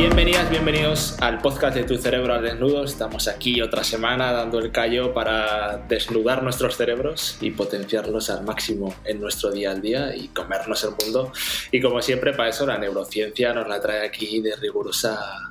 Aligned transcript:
Bienvenidas, 0.00 0.48
bienvenidos 0.48 1.20
al 1.20 1.42
podcast 1.42 1.76
de 1.76 1.84
Tu 1.84 1.98
Cerebro 1.98 2.32
al 2.32 2.42
Desnudo. 2.42 2.84
Estamos 2.84 3.28
aquí 3.28 3.60
otra 3.60 3.84
semana 3.84 4.32
dando 4.32 4.58
el 4.58 4.72
callo 4.72 5.12
para 5.12 5.76
desnudar 5.76 6.42
nuestros 6.42 6.78
cerebros 6.78 7.36
y 7.42 7.50
potenciarlos 7.50 8.30
al 8.30 8.42
máximo 8.42 8.94
en 9.04 9.20
nuestro 9.20 9.50
día 9.50 9.72
al 9.72 9.82
día 9.82 10.16
y 10.16 10.28
comernos 10.28 10.84
el 10.84 10.92
mundo. 10.98 11.30
Y 11.70 11.82
como 11.82 12.00
siempre, 12.00 12.32
para 12.32 12.48
eso 12.48 12.64
la 12.64 12.78
neurociencia 12.78 13.52
nos 13.52 13.68
la 13.68 13.78
trae 13.78 14.06
aquí 14.06 14.40
de 14.40 14.56
rigurosa 14.56 15.50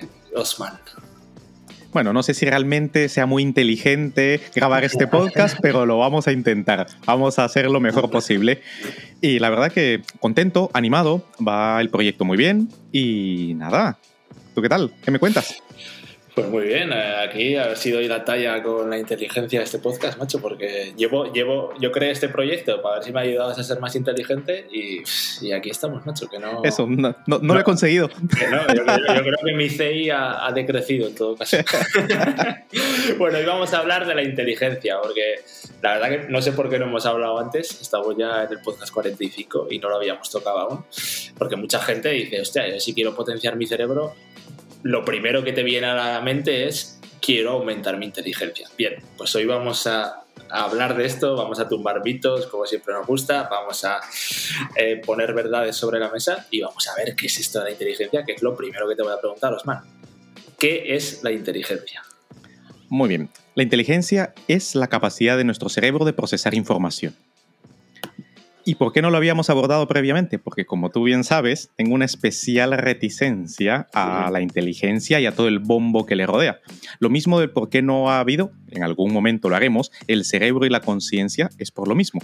eh, 0.00 0.06
Osman. 0.36 0.78
Bueno, 1.92 2.12
no 2.12 2.22
sé 2.22 2.34
si 2.34 2.46
realmente 2.46 3.08
sea 3.08 3.26
muy 3.26 3.42
inteligente 3.42 4.40
grabar 4.54 4.84
este 4.84 5.08
podcast, 5.08 5.58
pero 5.62 5.86
lo 5.86 5.98
vamos 5.98 6.28
a 6.28 6.32
intentar. 6.32 6.86
Vamos 7.04 7.38
a 7.38 7.44
hacer 7.44 7.68
lo 7.68 7.80
mejor 7.80 8.10
posible. 8.10 8.62
Y 9.20 9.40
la 9.40 9.50
verdad 9.50 9.72
que 9.72 10.02
contento, 10.20 10.70
animado, 10.72 11.24
va 11.46 11.80
el 11.80 11.90
proyecto 11.90 12.24
muy 12.24 12.36
bien. 12.36 12.68
Y 12.92 13.54
nada, 13.56 13.98
¿tú 14.54 14.62
qué 14.62 14.68
tal? 14.68 14.92
¿Qué 15.02 15.10
me 15.10 15.18
cuentas? 15.18 15.62
Pues 16.40 16.50
muy 16.50 16.64
bien, 16.68 16.90
eh, 16.90 17.16
aquí 17.22 17.56
ha 17.56 17.76
sido 17.76 17.98
hoy 17.98 18.08
la 18.08 18.24
talla 18.24 18.62
con 18.62 18.88
la 18.88 18.96
inteligencia 18.96 19.58
de 19.58 19.64
este 19.66 19.78
podcast, 19.78 20.16
macho, 20.16 20.40
porque 20.40 20.94
llevo, 20.96 21.30
llevo, 21.30 21.74
yo 21.78 21.92
creé 21.92 22.12
este 22.12 22.30
proyecto 22.30 22.80
para 22.80 22.94
ver 22.94 23.04
si 23.04 23.12
me 23.12 23.20
ayudabas 23.20 23.58
a 23.58 23.62
ser 23.62 23.78
más 23.78 23.94
inteligente 23.94 24.66
y, 24.72 25.02
y 25.42 25.52
aquí 25.52 25.68
estamos, 25.68 26.06
macho, 26.06 26.28
que 26.28 26.38
no... 26.38 26.64
Eso, 26.64 26.86
no, 26.86 27.14
no, 27.26 27.38
lo 27.40 27.60
he 27.60 27.62
conseguido. 27.62 28.08
no, 28.08 28.74
yo, 28.74 28.84
creo 28.86 29.38
que 29.44 29.52
mi 29.52 29.68
CI 29.68 30.08
ha, 30.08 30.46
ha 30.46 30.52
decrecido 30.52 31.08
en 31.08 31.14
todo 31.14 31.36
caso. 31.36 31.58
bueno, 33.18 33.36
hoy 33.36 33.44
vamos 33.44 33.74
a 33.74 33.80
hablar 33.80 34.06
de 34.06 34.14
la 34.14 34.22
inteligencia, 34.22 34.96
porque 35.02 35.42
la 35.82 35.98
verdad 35.98 36.08
que 36.08 36.32
no 36.32 36.40
sé 36.40 36.52
por 36.52 36.70
qué 36.70 36.78
no 36.78 36.86
hemos 36.86 37.04
hablado 37.04 37.38
antes, 37.38 37.82
estamos 37.82 38.16
ya 38.16 38.44
en 38.44 38.52
el 38.52 38.60
podcast 38.60 38.94
45 38.94 39.66
y 39.70 39.78
no 39.78 39.90
lo 39.90 39.96
habíamos 39.96 40.30
tocado 40.30 40.58
aún, 40.58 40.84
porque 41.36 41.56
mucha 41.56 41.80
gente 41.80 42.08
dice, 42.08 42.40
hostia, 42.40 42.66
yo 42.66 42.80
si 42.80 42.94
quiero 42.94 43.14
potenciar 43.14 43.56
mi 43.56 43.66
cerebro, 43.66 44.14
lo 44.82 45.04
primero 45.04 45.44
que 45.44 45.52
te 45.52 45.62
viene 45.62 45.86
a 45.86 45.94
la 45.94 46.20
mente 46.20 46.66
es 46.66 47.00
quiero 47.20 47.52
aumentar 47.52 47.96
mi 47.98 48.06
inteligencia. 48.06 48.68
Bien, 48.76 48.94
pues 49.16 49.34
hoy 49.34 49.44
vamos 49.44 49.86
a, 49.86 50.24
hablar 50.48 50.96
de 50.96 51.04
esto, 51.06 51.36
vamos 51.36 51.60
a 51.60 51.68
tumbar 51.68 52.02
mitos, 52.02 52.46
como 52.46 52.66
siempre 52.66 52.92
nos 52.92 53.06
gusta, 53.06 53.48
vamos 53.48 53.84
a 53.84 54.00
eh, 54.74 55.00
poner 55.04 55.32
verdades 55.32 55.76
sobre 55.76 56.00
la 56.00 56.10
mesa 56.10 56.46
y 56.50 56.60
vamos 56.60 56.88
a 56.88 56.96
ver 56.96 57.14
qué 57.14 57.26
es 57.26 57.38
esto 57.38 57.60
de 57.60 57.66
la 57.66 57.70
inteligencia, 57.70 58.24
que 58.24 58.32
es 58.32 58.42
lo 58.42 58.56
primero 58.56 58.88
que 58.88 58.96
te 58.96 59.02
voy 59.02 59.12
a 59.12 59.20
preguntar, 59.20 59.52
Osman. 59.52 59.84
¿Qué 60.58 60.96
es 60.96 61.22
la 61.22 61.30
inteligencia? 61.30 62.02
Muy 62.88 63.08
bien. 63.08 63.30
La 63.54 63.62
inteligencia 63.62 64.34
es 64.48 64.74
la 64.74 64.88
capacidad 64.88 65.36
de 65.36 65.44
nuestro 65.44 65.68
cerebro 65.68 66.04
de 66.04 66.12
procesar 66.12 66.54
información. 66.54 67.14
¿Y 68.64 68.74
por 68.74 68.92
qué 68.92 69.00
no 69.00 69.10
lo 69.10 69.16
habíamos 69.16 69.48
abordado 69.48 69.86
previamente? 69.88 70.38
Porque 70.38 70.66
como 70.66 70.90
tú 70.90 71.04
bien 71.04 71.24
sabes, 71.24 71.70
tengo 71.76 71.94
una 71.94 72.04
especial 72.04 72.72
reticencia 72.76 73.86
a 73.94 74.30
la 74.30 74.40
inteligencia 74.40 75.20
y 75.20 75.26
a 75.26 75.34
todo 75.34 75.48
el 75.48 75.58
bombo 75.58 76.04
que 76.04 76.16
le 76.16 76.26
rodea. 76.26 76.60
Lo 76.98 77.08
mismo 77.08 77.40
de 77.40 77.48
por 77.48 77.70
qué 77.70 77.82
no 77.82 78.10
ha 78.10 78.20
habido, 78.20 78.52
en 78.70 78.82
algún 78.82 79.12
momento 79.12 79.48
lo 79.48 79.56
haremos, 79.56 79.90
el 80.08 80.24
cerebro 80.24 80.66
y 80.66 80.70
la 80.70 80.80
conciencia 80.80 81.48
es 81.58 81.70
por 81.70 81.88
lo 81.88 81.94
mismo. 81.94 82.20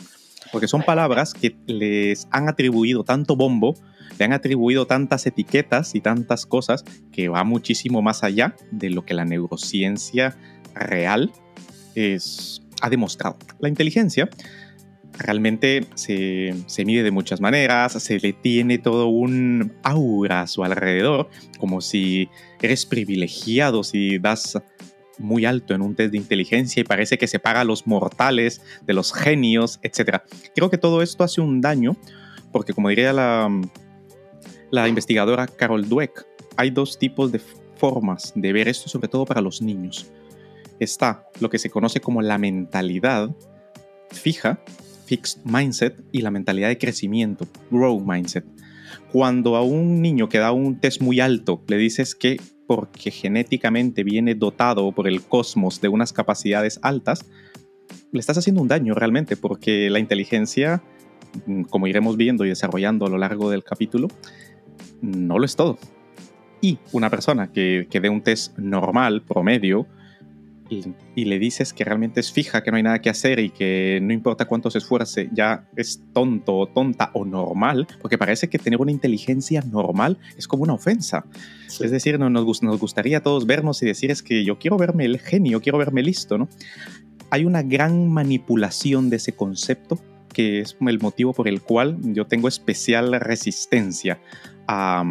Porque 0.52 0.68
son 0.68 0.82
palabras 0.82 1.32
que 1.32 1.56
les 1.66 2.28
han 2.30 2.48
atribuido 2.48 3.02
tanto 3.02 3.34
bombo, 3.34 3.74
le 4.18 4.24
han 4.24 4.32
atribuido 4.32 4.86
tantas 4.86 5.26
etiquetas 5.26 5.94
y 5.94 6.00
tantas 6.00 6.46
cosas 6.46 6.84
que 7.12 7.28
va 7.28 7.44
muchísimo 7.44 8.02
más 8.02 8.22
allá 8.22 8.54
de 8.70 8.90
lo 8.90 9.04
que 9.04 9.14
la 9.14 9.24
neurociencia 9.24 10.36
real 10.74 11.32
es, 11.94 12.62
ha 12.82 12.90
demostrado. 12.90 13.38
La 13.58 13.68
inteligencia 13.68 14.28
realmente 15.12 15.86
se, 15.94 16.54
mide 16.84 17.02
de 17.02 17.10
muchas 17.10 17.40
maneras, 17.40 17.92
se 17.92 18.18
le 18.18 18.32
tiene 18.32 18.78
todo 18.78 19.06
un 19.06 19.72
aura 19.82 20.42
a 20.42 20.46
su 20.46 20.64
alrededor, 20.64 21.28
como 21.58 21.80
si 21.80 22.28
eres 22.60 22.86
privilegiado, 22.86 23.82
si 23.82 24.18
das 24.18 24.60
muy 25.18 25.46
alto 25.46 25.74
en 25.74 25.80
un 25.80 25.94
test 25.94 26.12
de 26.12 26.18
inteligencia 26.18 26.80
y 26.80 26.84
parece 26.84 27.16
que 27.16 27.26
separa 27.26 27.62
a 27.62 27.64
los 27.64 27.86
mortales 27.86 28.60
de 28.86 28.92
los 28.92 29.14
genios, 29.14 29.80
etc. 29.82 30.22
Creo 30.54 30.70
que 30.70 30.78
todo 30.78 31.02
esto 31.02 31.24
hace 31.24 31.40
un 31.40 31.60
daño, 31.60 31.96
porque 32.52 32.74
como 32.74 32.90
diría 32.90 33.12
la, 33.12 33.50
la 34.70 34.88
investigadora 34.88 35.46
Carol 35.46 35.88
Dweck, 35.88 36.26
hay 36.56 36.70
dos 36.70 36.98
tipos 36.98 37.32
de 37.32 37.40
formas 37.76 38.32
de 38.34 38.52
ver 38.52 38.68
esto, 38.68 38.88
sobre 38.88 39.08
todo 39.08 39.24
para 39.24 39.40
los 39.40 39.62
niños. 39.62 40.10
Está 40.78 41.26
lo 41.40 41.48
que 41.48 41.58
se 41.58 41.70
conoce 41.70 42.00
como 42.00 42.20
la 42.20 42.38
mentalidad 42.38 43.30
fija, 44.10 44.60
fixed 45.06 45.40
mindset 45.44 46.02
y 46.12 46.20
la 46.20 46.30
mentalidad 46.30 46.68
de 46.68 46.78
crecimiento, 46.78 47.46
grow 47.70 48.00
mindset. 48.00 48.44
Cuando 49.12 49.56
a 49.56 49.62
un 49.62 50.02
niño 50.02 50.28
que 50.28 50.38
da 50.38 50.52
un 50.52 50.78
test 50.78 51.00
muy 51.00 51.20
alto 51.20 51.62
le 51.68 51.76
dices 51.76 52.14
que 52.14 52.40
porque 52.66 53.10
genéticamente 53.10 54.02
viene 54.02 54.34
dotado 54.34 54.90
por 54.92 55.06
el 55.06 55.22
cosmos 55.22 55.80
de 55.80 55.88
unas 55.88 56.12
capacidades 56.12 56.80
altas, 56.82 57.24
le 58.10 58.20
estás 58.20 58.38
haciendo 58.38 58.60
un 58.60 58.68
daño 58.68 58.94
realmente 58.94 59.36
porque 59.36 59.88
la 59.88 60.00
inteligencia, 60.00 60.82
mm, 61.46 61.62
como 61.62 61.86
iremos 61.86 62.16
viendo 62.16 62.44
y 62.44 62.48
desarrollando 62.48 63.06
a 63.06 63.08
lo 63.08 63.18
largo 63.18 63.50
del 63.50 63.62
capítulo, 63.62 64.08
no 65.00 65.38
lo 65.38 65.44
es 65.44 65.54
todo. 65.54 65.78
Y 66.60 66.78
una 66.92 67.10
persona 67.10 67.52
que, 67.52 67.86
que 67.88 68.00
dé 68.00 68.08
un 68.08 68.22
test 68.22 68.58
normal, 68.58 69.22
promedio, 69.22 69.86
y, 70.68 71.24
le 71.24 71.38
dices 71.38 71.72
que 71.72 71.84
realmente 71.84 72.20
es 72.20 72.32
fija, 72.32 72.62
que 72.62 72.70
no 72.70 72.76
hay 72.76 72.82
nada 72.82 73.00
que 73.00 73.10
hacer 73.10 73.38
y 73.38 73.50
que 73.50 74.00
no 74.02 74.12
importa 74.12 74.46
cuánto 74.46 74.70
se 74.70 74.78
esfuerce, 74.78 75.28
ya 75.32 75.68
es 75.76 76.02
tonto 76.12 76.56
o 76.56 76.66
tonta 76.66 77.10
o 77.14 77.24
normal, 77.24 77.86
porque 78.00 78.18
parece 78.18 78.48
que 78.48 78.58
tener 78.58 78.80
una 78.80 78.90
inteligencia 78.90 79.62
normal 79.62 80.18
es 80.36 80.48
como 80.48 80.62
una 80.64 80.74
ofensa. 80.74 81.24
Es 81.80 81.90
decir, 81.90 82.18
no, 82.18 82.30
nos, 82.30 82.62
nos 82.62 82.80
gustaría 82.80 83.18
a 83.18 83.22
todos 83.22 83.46
vernos 83.46 83.82
y 83.82 83.86
decir 83.86 84.10
es 84.10 84.22
que 84.22 84.44
yo 84.44 84.58
quiero 84.58 84.76
verme 84.76 85.04
el 85.04 85.18
genio, 85.18 85.60
quiero 85.60 85.78
verme 85.78 86.02
listo, 86.02 86.38
¿no? 86.38 86.48
Hay 87.30 87.44
una 87.44 87.62
gran 87.62 88.08
manipulación 88.08 89.10
de 89.10 89.16
ese 89.16 89.32
concepto 89.32 89.98
que 90.32 90.60
es 90.60 90.76
el 90.86 91.00
motivo 91.00 91.32
por 91.32 91.48
el 91.48 91.62
cual 91.62 91.96
yo 92.02 92.26
tengo 92.26 92.46
especial 92.46 93.18
resistencia 93.20 94.20
a, 94.66 95.04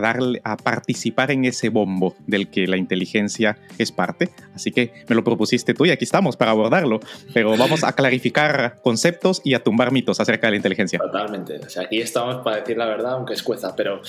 darle, 0.00 0.40
a 0.44 0.56
participar 0.56 1.30
en 1.30 1.44
ese 1.44 1.68
bombo 1.68 2.14
del 2.26 2.48
que 2.48 2.66
la 2.66 2.76
inteligencia 2.76 3.58
es 3.78 3.92
parte. 3.92 4.30
Así 4.54 4.70
que 4.70 4.92
me 5.08 5.14
lo 5.14 5.24
propusiste 5.24 5.74
tú 5.74 5.86
y 5.86 5.90
aquí 5.90 6.04
estamos 6.04 6.36
para 6.36 6.52
abordarlo. 6.52 7.00
Pero 7.32 7.56
vamos 7.56 7.84
a 7.84 7.92
clarificar 7.96 8.78
conceptos 8.82 9.40
y 9.44 9.54
a 9.54 9.62
tumbar 9.62 9.92
mitos 9.92 10.20
acerca 10.20 10.46
de 10.46 10.52
la 10.52 10.56
inteligencia. 10.56 10.98
Totalmente. 10.98 11.58
O 11.58 11.68
sea, 11.68 11.84
aquí 11.84 12.00
estamos 12.00 12.42
para 12.42 12.58
decir 12.58 12.76
la 12.76 12.86
verdad, 12.86 13.12
aunque 13.12 13.34
es 13.34 13.42
cueza. 13.42 13.74
Pero, 13.76 14.00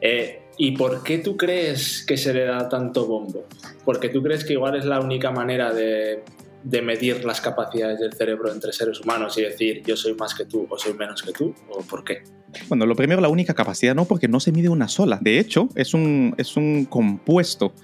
eh, 0.00 0.42
¿y 0.56 0.76
por 0.76 1.02
qué 1.02 1.18
tú 1.18 1.36
crees 1.36 2.04
que 2.06 2.16
se 2.16 2.32
le 2.32 2.44
da 2.44 2.68
tanto 2.68 3.06
bombo? 3.06 3.44
Porque 3.84 4.08
tú 4.08 4.22
crees 4.22 4.44
que 4.44 4.54
igual 4.54 4.76
es 4.76 4.84
la 4.84 5.00
única 5.00 5.30
manera 5.30 5.72
de 5.72 6.22
de 6.64 6.80
medir 6.80 7.24
las 7.24 7.40
capacidades 7.40 8.00
del 8.00 8.14
cerebro 8.14 8.50
entre 8.50 8.72
seres 8.72 9.00
humanos 9.00 9.36
y 9.36 9.42
decir 9.42 9.82
yo 9.86 9.96
soy 9.96 10.14
más 10.14 10.34
que 10.34 10.46
tú 10.46 10.66
o 10.68 10.78
soy 10.78 10.94
menos 10.94 11.22
que 11.22 11.32
tú? 11.32 11.54
¿O 11.68 11.82
por 11.82 12.02
qué? 12.02 12.22
Bueno, 12.68 12.86
lo 12.86 12.96
primero, 12.96 13.20
la 13.20 13.28
única 13.28 13.54
capacidad 13.54 13.94
no, 13.94 14.06
porque 14.06 14.28
no 14.28 14.40
se 14.40 14.50
mide 14.50 14.70
una 14.70 14.88
sola. 14.88 15.18
De 15.20 15.38
hecho, 15.38 15.68
es 15.74 15.92
un, 15.92 16.34
es 16.38 16.56
un 16.56 16.86
compuesto, 16.86 17.74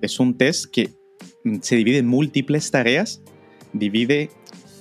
es 0.00 0.18
un 0.18 0.36
test 0.36 0.66
que 0.66 0.90
mm, 1.44 1.58
se 1.60 1.76
divide 1.76 1.98
en 1.98 2.08
múltiples 2.08 2.70
tareas, 2.70 3.22
divide, 3.72 4.30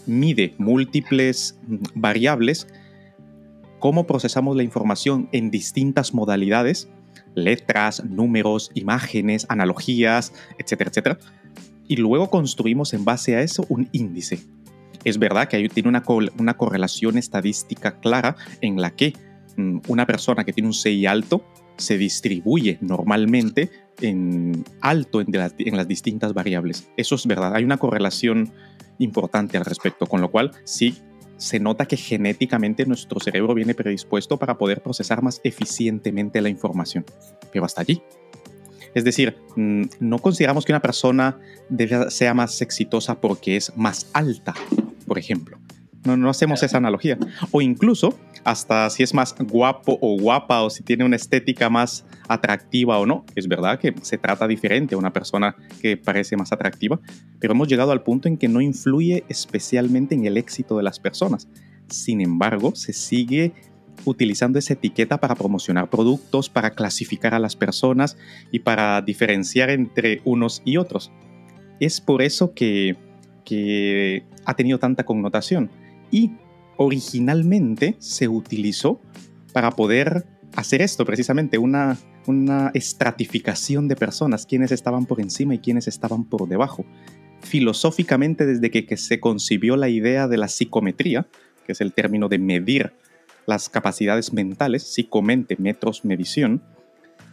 mide 0.08 0.56
múltiples 0.58 1.60
mm, 1.68 1.78
variables, 1.94 2.68
cómo 3.80 4.08
procesamos 4.08 4.56
la 4.56 4.64
información 4.64 5.30
en 5.32 5.52
distintas 5.52 6.14
modalidades, 6.14 6.90
letras, 7.36 8.04
números, 8.04 8.72
imágenes, 8.74 9.46
analogías, 9.50 10.34
etcétera, 10.58 10.90
etcétera 10.90 11.20
y 11.88 11.98
luego 11.98 12.30
construimos 12.30 12.94
en 12.94 13.06
base 13.06 13.36
a 13.36 13.42
eso 13.42 13.66
un 13.70 13.90
índice. 13.92 14.40
Es 15.04 15.18
verdad 15.18 15.48
que 15.48 15.68
tiene 15.70 15.90
una, 15.90 16.04
una 16.38 16.56
correlación 16.56 17.18
estadística 17.18 18.00
clara 18.00 18.36
en 18.62 18.82
la 18.82 18.92
que 18.92 19.14
mm, 19.58 19.80
una 19.88 20.06
persona 20.06 20.44
que 20.44 20.54
tiene 20.54 20.68
un 20.68 20.74
CI 20.74 21.06
alto 21.06 21.44
se 21.78 21.98
distribuye 21.98 22.78
normalmente 22.82 23.70
en 24.00 24.64
alto 24.82 25.22
en, 25.22 25.28
en, 25.34 25.78
las 25.78 25.88
distintas 25.88 26.34
variables. 26.34 26.90
Eso 26.98 27.16
es 27.16 27.28
verdad, 27.28 27.56
hay 27.56 27.64
una 27.64 27.78
correlación 27.78 28.54
importante 29.00 29.58
al 29.58 29.66
respecto, 29.66 30.06
con 30.06 30.22
lo 30.22 30.32
cual 30.32 30.52
sí 30.64 30.98
se 31.38 31.60
nota 31.60 31.86
que 31.86 31.98
genéticamente 31.98 32.86
nuestro 32.86 33.20
cerebro 33.20 33.54
viene 33.54 33.74
predispuesto 33.74 34.38
para 34.38 34.58
poder 34.58 34.82
procesar 34.82 35.22
más 35.22 35.42
eficientemente 35.44 36.42
la 36.42 36.50
información. 36.50 37.06
Pero 37.52 37.66
hasta 37.66 37.82
allí. 37.82 38.02
Es 38.96 39.04
decir, 39.04 39.38
mm, 39.56 39.84
no 40.00 40.20
consideramos 40.20 40.66
que 40.66 40.72
una 40.72 40.82
persona 40.82 41.38
sea 42.10 42.34
más 42.34 42.62
exitosa 42.62 43.20
porque 43.20 43.56
es 43.56 43.76
más 43.76 44.10
alta, 44.14 44.54
por 45.08 45.18
ejemplo. 45.18 45.58
No, 46.06 46.18
no 46.18 46.30
hacemos 46.30 46.62
esa 46.64 46.78
analogía. 46.78 47.18
O 47.52 47.62
incluso, 47.62 48.20
hasta 48.44 48.90
si 48.90 49.04
es 49.04 49.14
más 49.14 49.36
guapo 49.40 49.98
o 50.02 50.18
guapa 50.20 50.62
o 50.62 50.70
si 50.70 50.84
tiene 50.84 51.06
una 51.06 51.16
estética 51.16 51.70
más 51.70 52.06
atractiva 52.28 53.00
o 53.00 53.06
no. 53.06 53.26
Es 53.36 53.48
verdad 53.48 53.80
que 53.80 53.94
se 54.02 54.18
trata 54.18 54.48
diferente 54.48 54.96
a 54.96 54.98
una 54.98 55.14
persona 55.14 55.56
que 55.82 55.98
parece 55.98 56.36
más 56.36 56.52
atractiva, 56.52 57.00
pero 57.40 57.54
hemos 57.54 57.68
llegado 57.68 57.92
al 57.92 58.04
punto 58.04 58.28
en 58.28 58.38
que 58.38 58.50
no 58.50 58.62
influye 58.62 59.24
especialmente 59.30 60.16
en 60.16 60.26
el 60.26 60.38
éxito 60.38 60.78
de 60.78 60.84
las 60.84 61.00
personas. 61.00 61.48
Sin 61.88 62.22
embargo, 62.22 62.76
se 62.76 62.94
sigue 62.94 63.54
utilizando 64.06 64.60
esa 64.60 64.74
etiqueta 64.74 65.20
para 65.20 65.36
promocionar 65.36 65.90
productos, 65.90 66.50
para 66.50 66.72
clasificar 66.72 67.34
a 67.34 67.40
las 67.40 67.56
personas 67.56 68.18
y 68.52 68.60
para 68.60 69.02
diferenciar 69.02 69.70
entre 69.70 70.22
unos 70.26 70.62
y 70.66 70.78
otros. 70.78 71.12
Es 71.80 72.02
por 72.02 72.22
eso 72.22 72.54
que, 72.54 72.96
ha 74.46 74.56
tenido 74.56 74.80
tanta 74.80 75.06
connotación 75.06 75.70
y 76.10 76.32
originalmente 76.78 77.96
se 78.00 78.28
utilizó 78.28 79.00
para 79.54 79.72
poder 79.72 80.26
hacer 80.56 80.82
esto, 80.82 81.06
precisamente 81.06 81.60
una, 81.60 81.98
una 82.26 82.72
estratificación 82.74 83.88
de 83.88 83.96
personas, 83.96 84.46
quienes 84.46 84.72
estaban 84.72 85.06
por 85.06 85.22
encima 85.22 85.54
y 85.54 85.60
quienes 85.60 85.88
estaban 85.88 86.24
por 86.24 86.48
debajo. 86.48 86.84
Filosóficamente, 87.42 88.46
desde 88.46 88.72
que 88.72 88.98
se 88.98 89.20
concibió 89.20 89.76
la 89.76 89.90
idea 89.90 90.28
de 90.28 90.38
la 90.38 90.48
psicometría, 90.48 91.28
que 91.66 91.74
es 91.74 91.82
el 91.82 91.94
término 91.94 92.30
de 92.30 92.40
medir 92.40 92.94
las 93.46 93.70
capacidades 93.70 94.34
mentales, 94.34 94.84
psicomente, 94.84 95.56
metros, 95.58 96.06
medición, 96.06 96.62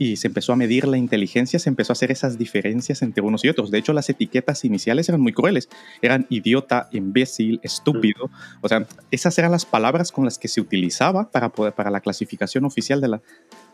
y 0.00 0.16
se 0.16 0.28
empezó 0.28 0.54
a 0.54 0.56
medir 0.56 0.88
la 0.88 0.96
inteligencia, 0.96 1.58
se 1.58 1.68
empezó 1.68 1.92
a 1.92 1.94
hacer 1.94 2.10
esas 2.10 2.38
diferencias 2.38 3.02
entre 3.02 3.22
unos 3.22 3.44
y 3.44 3.50
otros. 3.50 3.70
De 3.70 3.76
hecho, 3.76 3.92
las 3.92 4.08
etiquetas 4.08 4.64
iniciales 4.64 5.06
eran 5.10 5.20
muy 5.20 5.34
crueles. 5.34 5.68
Eran 6.00 6.26
idiota, 6.30 6.88
imbécil, 6.90 7.60
estúpido. 7.62 8.30
O 8.62 8.68
sea, 8.68 8.86
esas 9.10 9.38
eran 9.38 9.52
las 9.52 9.66
palabras 9.66 10.10
con 10.10 10.24
las 10.24 10.38
que 10.38 10.48
se 10.48 10.62
utilizaba 10.62 11.30
para, 11.30 11.50
poder, 11.50 11.74
para 11.74 11.90
la 11.90 12.00
clasificación 12.00 12.64
oficial 12.64 13.02
de 13.02 13.08
la, 13.08 13.22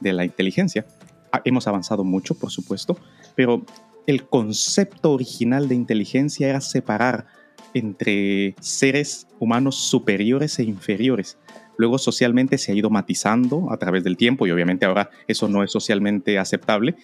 de 0.00 0.12
la 0.12 0.24
inteligencia. 0.24 0.84
Ah, 1.30 1.42
hemos 1.44 1.68
avanzado 1.68 2.02
mucho, 2.02 2.36
por 2.36 2.50
supuesto, 2.50 2.98
pero 3.36 3.64
el 4.08 4.26
concepto 4.26 5.12
original 5.12 5.68
de 5.68 5.76
inteligencia 5.76 6.48
era 6.48 6.60
separar 6.60 7.26
entre 7.72 8.56
seres 8.60 9.28
humanos 9.38 9.76
superiores 9.76 10.58
e 10.58 10.64
inferiores 10.64 11.38
luego 11.78 11.98
socialmente 11.98 12.58
se 12.58 12.72
ha 12.72 12.74
ido 12.74 12.90
matizando 12.90 13.68
a 13.70 13.76
través 13.76 14.04
del 14.04 14.16
tiempo 14.16 14.46
y 14.46 14.50
obviamente 14.50 14.86
ahora 14.86 15.10
eso 15.28 15.48
no 15.48 15.62
es 15.62 15.70
socialmente 15.70 16.38
aceptable. 16.38 16.96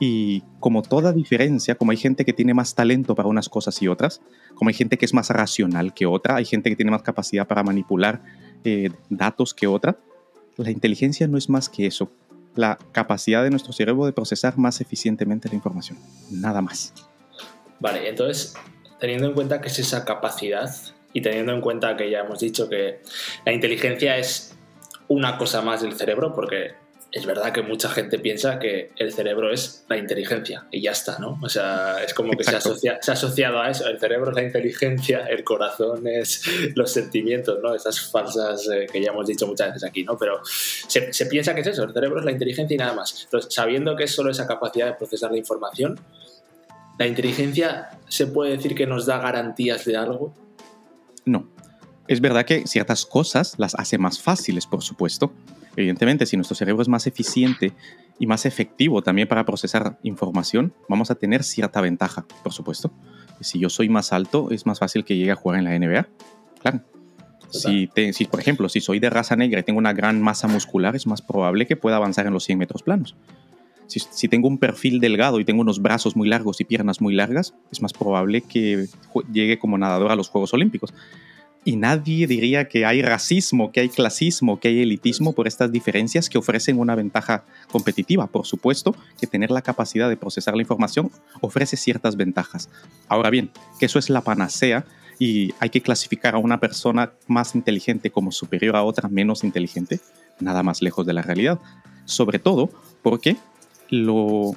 Y 0.00 0.42
como 0.60 0.82
toda 0.82 1.12
diferencia, 1.12 1.74
como 1.74 1.90
hay 1.90 1.96
gente 1.96 2.24
que 2.24 2.32
tiene 2.32 2.54
más 2.54 2.74
talento 2.74 3.16
para 3.16 3.28
unas 3.28 3.48
cosas 3.48 3.82
y 3.82 3.88
otras, 3.88 4.20
como 4.54 4.68
hay 4.68 4.74
gente 4.74 4.96
que 4.96 5.04
es 5.04 5.12
más 5.12 5.30
racional 5.30 5.92
que 5.92 6.06
otra, 6.06 6.36
hay 6.36 6.44
gente 6.44 6.70
que 6.70 6.76
tiene 6.76 6.92
más 6.92 7.02
capacidad 7.02 7.48
para 7.48 7.64
manipular 7.64 8.22
eh, 8.64 8.90
datos 9.08 9.54
que 9.54 9.66
otra, 9.66 9.98
la 10.56 10.70
inteligencia 10.70 11.26
no 11.26 11.36
es 11.36 11.48
más 11.48 11.68
que 11.68 11.86
eso, 11.86 12.12
la 12.54 12.78
capacidad 12.92 13.42
de 13.42 13.50
nuestro 13.50 13.72
cerebro 13.72 14.06
de 14.06 14.12
procesar 14.12 14.58
más 14.58 14.80
eficientemente 14.80 15.48
la 15.48 15.54
información, 15.54 15.98
nada 16.30 16.60
más. 16.60 16.92
Vale, 17.80 18.08
entonces, 18.08 18.54
teniendo 18.98 19.28
en 19.28 19.34
cuenta 19.34 19.60
que 19.60 19.68
es 19.68 19.78
esa 19.78 20.04
capacidad, 20.04 20.68
y 21.18 21.20
teniendo 21.20 21.52
en 21.52 21.60
cuenta 21.60 21.96
que 21.96 22.10
ya 22.10 22.20
hemos 22.20 22.38
dicho 22.38 22.68
que 22.68 23.00
la 23.44 23.52
inteligencia 23.52 24.16
es 24.16 24.56
una 25.08 25.36
cosa 25.36 25.62
más 25.62 25.82
del 25.82 25.94
cerebro, 25.94 26.32
porque 26.32 26.74
es 27.10 27.26
verdad 27.26 27.52
que 27.52 27.62
mucha 27.62 27.88
gente 27.88 28.18
piensa 28.18 28.58
que 28.58 28.92
el 28.96 29.12
cerebro 29.12 29.50
es 29.50 29.84
la 29.88 29.96
inteligencia 29.96 30.66
y 30.70 30.82
ya 30.82 30.92
está, 30.92 31.18
¿no? 31.18 31.38
O 31.42 31.48
sea, 31.48 32.04
es 32.04 32.14
como 32.14 32.32
que 32.36 32.44
se, 32.44 32.54
asocia, 32.54 32.98
se, 33.00 33.10
ha 33.10 33.14
asociado 33.14 33.60
a 33.60 33.70
eso. 33.70 33.88
El 33.88 33.98
cerebro 33.98 34.30
es 34.30 34.36
la 34.36 34.42
inteligencia, 34.42 35.26
el 35.26 35.42
corazón 35.42 36.06
es 36.06 36.44
los 36.76 36.92
sentimientos, 36.92 37.58
¿no? 37.62 37.74
Esas 37.74 37.98
falsas 37.98 38.68
eh, 38.68 38.86
que 38.92 39.02
ya 39.02 39.10
hemos 39.10 39.26
dicho 39.26 39.46
muchas 39.46 39.68
veces 39.68 39.84
aquí, 39.84 40.04
¿no? 40.04 40.16
Pero 40.18 40.40
se, 40.44 41.12
se, 41.12 41.26
piensa 41.26 41.54
que 41.54 41.62
es 41.62 41.66
eso, 41.66 41.82
el 41.82 41.92
cerebro 41.92 42.20
es 42.20 42.26
la 42.26 42.32
inteligencia 42.32 42.74
y 42.74 42.78
nada 42.78 42.92
más. 42.92 43.24
Entonces, 43.24 43.52
sabiendo 43.52 43.96
que 43.96 44.04
es 44.04 44.14
solo 44.14 44.30
esa 44.30 44.46
capacidad 44.46 44.86
de 44.86 44.92
procesar 44.92 45.32
la 45.32 45.38
información, 45.38 45.98
¿la 46.98 47.06
inteligencia 47.06 47.88
se 48.06 48.26
puede 48.28 48.52
decir 48.52 48.74
que 48.76 48.86
nos 48.86 49.06
da 49.06 49.18
garantías 49.18 49.84
de 49.84 49.96
algo? 49.96 50.47
No. 51.28 51.46
Es 52.08 52.20
verdad 52.20 52.46
que 52.46 52.66
ciertas 52.66 53.04
cosas 53.04 53.54
las 53.58 53.74
hace 53.74 53.98
más 53.98 54.20
fáciles, 54.20 54.66
por 54.66 54.82
supuesto. 54.82 55.32
Evidentemente, 55.76 56.26
si 56.26 56.36
nuestro 56.36 56.56
cerebro 56.56 56.82
es 56.82 56.88
más 56.88 57.06
eficiente 57.06 57.72
y 58.18 58.26
más 58.26 58.46
efectivo 58.46 59.02
también 59.02 59.28
para 59.28 59.44
procesar 59.44 59.98
información, 60.02 60.72
vamos 60.88 61.10
a 61.10 61.14
tener 61.14 61.44
cierta 61.44 61.80
ventaja, 61.80 62.26
por 62.42 62.52
supuesto. 62.52 62.90
Si 63.40 63.58
yo 63.58 63.68
soy 63.68 63.88
más 63.88 64.12
alto, 64.12 64.50
es 64.50 64.66
más 64.66 64.78
fácil 64.78 65.04
que 65.04 65.16
llegue 65.16 65.30
a 65.30 65.36
jugar 65.36 65.58
en 65.58 65.64
la 65.64 65.78
NBA. 65.78 66.08
Claro. 66.60 66.80
Si, 67.50 67.88
si, 68.12 68.24
por 68.24 68.40
ejemplo, 68.40 68.68
si 68.68 68.80
soy 68.80 68.98
de 68.98 69.10
raza 69.10 69.36
negra 69.36 69.60
y 69.60 69.62
tengo 69.62 69.78
una 69.78 69.92
gran 69.92 70.20
masa 70.20 70.48
muscular, 70.48 70.96
es 70.96 71.06
más 71.06 71.22
probable 71.22 71.66
que 71.66 71.76
pueda 71.76 71.96
avanzar 71.96 72.26
en 72.26 72.32
los 72.32 72.44
100 72.44 72.58
metros 72.58 72.82
planos. 72.82 73.16
Si, 73.88 74.28
tengo 74.28 74.48
un 74.48 74.58
perfil 74.58 75.00
delgado 75.00 75.40
y 75.40 75.44
tengo 75.44 75.62
unos 75.62 75.80
brazos 75.80 76.14
muy 76.14 76.28
largos 76.28 76.60
y 76.60 76.64
piernas 76.64 77.00
muy 77.00 77.14
largas, 77.14 77.54
es 77.72 77.80
más 77.80 77.92
probable 77.92 78.42
que 78.42 78.86
llegue 79.32 79.58
como 79.58 79.78
nadador 79.78 80.12
a 80.12 80.16
los 80.16 80.28
Juegos 80.28 80.52
Olímpicos. 80.52 80.92
Y 81.64 81.76
nadie 81.76 82.26
diría 82.26 82.68
que 82.68 82.86
hay 82.86 83.02
racismo, 83.02 83.72
que 83.72 83.80
hay 83.80 83.88
clasismo, 83.88 84.60
que 84.60 84.68
hay 84.68 84.80
elitismo 84.80 85.32
por 85.32 85.46
estas 85.46 85.72
diferencias 85.72 86.28
que 86.28 86.38
ofrecen 86.38 86.78
una 86.78 86.94
ventaja 86.94 87.44
competitiva. 87.70 88.26
Por 88.26 88.46
supuesto 88.46 88.94
que 89.20 89.26
tener 89.26 89.50
la 89.50 89.62
capacidad 89.62 90.08
de 90.08 90.16
procesar 90.16 90.54
la 90.54 90.62
información 90.62 91.10
ofrece 91.40 91.76
ciertas 91.76 92.16
ventajas. 92.16 92.70
Ahora 93.08 93.30
bien, 93.30 93.50
que 93.78 93.86
eso 93.86 93.98
es 93.98 94.08
la 94.08 94.22
panacea 94.22 94.84
y 95.18 95.52
hay 95.58 95.70
que 95.70 95.80
clasificar 95.82 96.34
a 96.34 96.38
una 96.38 96.60
persona 96.60 97.12
más 97.26 97.54
inteligente 97.54 98.10
como 98.10 98.32
superior 98.32 98.76
a 98.76 98.84
otra 98.84 99.08
menos 99.08 99.44
inteligente, 99.44 100.00
nada 100.40 100.62
más 100.62 100.80
lejos 100.80 101.06
de 101.06 101.12
la 101.12 101.22
realidad. 101.22 101.58
Sobre 102.04 102.38
todo 102.38 102.70
porque 103.02 103.36
lo, 103.90 104.52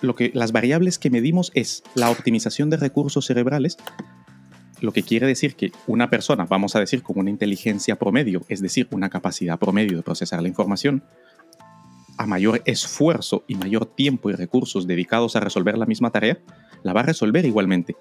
lo 0.00 0.14
que, 0.14 0.30
las 0.34 0.52
variables 0.52 0.98
que 0.98 1.10
medimos 1.10 1.50
es 1.54 1.82
la 1.94 2.10
optimización 2.10 2.70
de 2.70 2.76
recursos 2.76 3.26
cerebrales, 3.26 3.76
lo 4.80 4.92
que 4.92 5.02
quiere 5.02 5.26
decir 5.26 5.54
que 5.54 5.72
una 5.86 6.10
persona, 6.10 6.44
vamos 6.44 6.74
a 6.74 6.80
decir, 6.80 7.02
con 7.02 7.18
una 7.18 7.30
inteligencia 7.30 7.96
promedio, 7.96 8.42
es 8.48 8.60
decir, 8.60 8.88
una 8.90 9.10
capacidad 9.10 9.58
promedio 9.58 9.96
de 9.96 10.02
procesar 10.02 10.42
la 10.42 10.48
información, 10.48 11.04
a 12.18 12.26
mayor 12.26 12.62
esfuerzo 12.66 13.44
y 13.46 13.54
mayor 13.54 13.86
tiempo 13.86 14.30
y 14.30 14.34
recursos 14.34 14.86
dedicados 14.86 15.36
a 15.36 15.40
resolver 15.40 15.78
la 15.78 15.86
misma 15.86 16.10
tarea, 16.10 16.38
la 16.82 16.92
va 16.92 17.00
a 17.00 17.04
resolver 17.04 17.44
igualmente. 17.44 17.96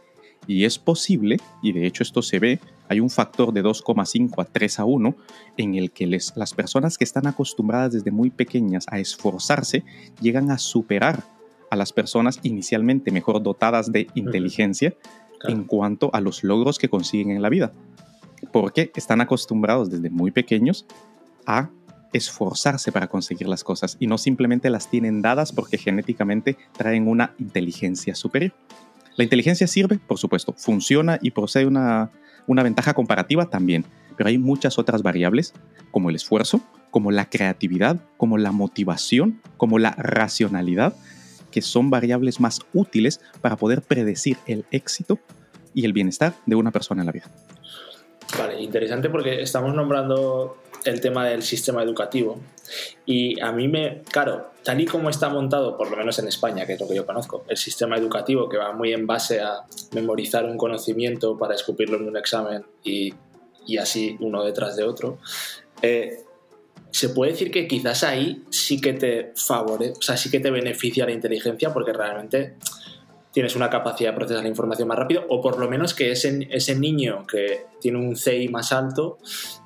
Y 0.47 0.65
es 0.65 0.79
posible, 0.79 1.37
y 1.61 1.71
de 1.71 1.85
hecho 1.85 2.03
esto 2.03 2.21
se 2.21 2.39
ve, 2.39 2.59
hay 2.89 2.99
un 2.99 3.09
factor 3.09 3.53
de 3.53 3.63
2,5 3.63 4.41
a 4.41 4.45
3 4.45 4.79
a 4.79 4.85
1 4.85 5.15
en 5.57 5.75
el 5.75 5.91
que 5.91 6.07
les, 6.07 6.33
las 6.35 6.53
personas 6.53 6.97
que 6.97 7.03
están 7.03 7.27
acostumbradas 7.27 7.93
desde 7.93 8.11
muy 8.11 8.29
pequeñas 8.31 8.85
a 8.89 8.99
esforzarse 8.99 9.83
llegan 10.19 10.51
a 10.51 10.57
superar 10.57 11.23
a 11.69 11.75
las 11.77 11.93
personas 11.93 12.39
inicialmente 12.43 13.11
mejor 13.11 13.41
dotadas 13.41 13.91
de 13.91 14.07
inteligencia 14.13 14.93
en 15.47 15.63
cuanto 15.63 16.09
a 16.13 16.21
los 16.21 16.43
logros 16.43 16.77
que 16.77 16.89
consiguen 16.89 17.31
en 17.31 17.41
la 17.41 17.49
vida. 17.49 17.71
Porque 18.51 18.91
están 18.95 19.21
acostumbrados 19.21 19.89
desde 19.89 20.09
muy 20.09 20.31
pequeños 20.31 20.85
a 21.45 21.69
esforzarse 22.13 22.91
para 22.91 23.07
conseguir 23.07 23.47
las 23.47 23.63
cosas 23.63 23.95
y 23.99 24.07
no 24.07 24.17
simplemente 24.17 24.69
las 24.69 24.89
tienen 24.89 25.21
dadas 25.21 25.53
porque 25.53 25.77
genéticamente 25.77 26.57
traen 26.73 27.07
una 27.07 27.33
inteligencia 27.39 28.15
superior. 28.15 28.53
La 29.21 29.23
inteligencia 29.25 29.67
sirve, 29.67 29.99
por 29.99 30.17
supuesto, 30.17 30.55
funciona 30.57 31.19
y 31.21 31.29
posee 31.29 31.67
una, 31.67 32.09
una 32.47 32.63
ventaja 32.63 32.95
comparativa 32.95 33.51
también, 33.51 33.85
pero 34.17 34.29
hay 34.29 34.39
muchas 34.39 34.79
otras 34.79 35.03
variables, 35.03 35.53
como 35.91 36.09
el 36.09 36.15
esfuerzo, 36.15 36.59
como 36.89 37.11
la 37.11 37.29
creatividad, 37.29 38.01
como 38.17 38.39
la 38.39 38.51
motivación, 38.51 39.39
como 39.57 39.77
la 39.77 39.91
racionalidad, 39.91 40.95
que 41.51 41.61
son 41.61 41.91
variables 41.91 42.39
más 42.39 42.61
útiles 42.73 43.21
para 43.41 43.57
poder 43.57 43.83
predecir 43.83 44.37
el 44.47 44.65
éxito 44.71 45.19
y 45.75 45.85
el 45.85 45.93
bienestar 45.93 46.33
de 46.47 46.55
una 46.55 46.71
persona 46.71 47.03
en 47.03 47.05
la 47.05 47.11
vida. 47.11 47.29
Vale, 48.39 48.59
interesante 48.59 49.11
porque 49.11 49.43
estamos 49.43 49.75
nombrando 49.75 50.57
el 50.85 51.01
tema 51.01 51.27
del 51.27 51.43
sistema 51.43 51.83
educativo. 51.83 52.39
Y 53.05 53.39
a 53.41 53.51
mí 53.51 53.67
me, 53.67 54.01
claro, 54.11 54.51
tal 54.63 54.79
y 54.79 54.85
como 54.85 55.09
está 55.09 55.29
montado, 55.29 55.77
por 55.77 55.91
lo 55.91 55.97
menos 55.97 56.17
en 56.19 56.27
España, 56.27 56.65
que 56.65 56.73
es 56.73 56.79
lo 56.79 56.87
que 56.87 56.95
yo 56.95 57.05
conozco, 57.05 57.43
el 57.47 57.57
sistema 57.57 57.97
educativo 57.97 58.47
que 58.47 58.57
va 58.57 58.71
muy 58.71 58.93
en 58.93 59.07
base 59.07 59.41
a 59.41 59.63
memorizar 59.93 60.45
un 60.45 60.57
conocimiento 60.57 61.37
para 61.37 61.55
escupirlo 61.55 61.97
en 61.97 62.07
un 62.07 62.17
examen 62.17 62.65
y, 62.83 63.13
y 63.67 63.77
así 63.77 64.17
uno 64.19 64.43
detrás 64.43 64.75
de 64.75 64.83
otro, 64.83 65.19
eh, 65.81 66.23
se 66.91 67.09
puede 67.09 67.31
decir 67.31 67.51
que 67.51 67.67
quizás 67.67 68.03
ahí 68.03 68.43
sí 68.49 68.79
que 68.79 68.93
te 68.93 69.31
favorece, 69.35 69.93
o 69.97 70.01
sea, 70.01 70.17
sí 70.17 70.29
que 70.29 70.39
te 70.39 70.51
beneficia 70.51 71.05
la 71.05 71.11
inteligencia 71.11 71.73
porque 71.73 71.93
realmente 71.93 72.55
tienes 73.31 73.55
una 73.55 73.69
capacidad 73.69 74.11
de 74.11 74.17
procesar 74.17 74.43
la 74.43 74.49
información 74.49 74.87
más 74.87 74.97
rápido, 74.97 75.25
o 75.29 75.41
por 75.41 75.57
lo 75.59 75.69
menos 75.69 75.93
que 75.93 76.11
ese, 76.11 76.47
ese 76.49 76.77
niño 76.77 77.25
que 77.25 77.65
tiene 77.79 77.97
un 77.97 78.15
CI 78.15 78.49
más 78.49 78.71
alto 78.71 79.19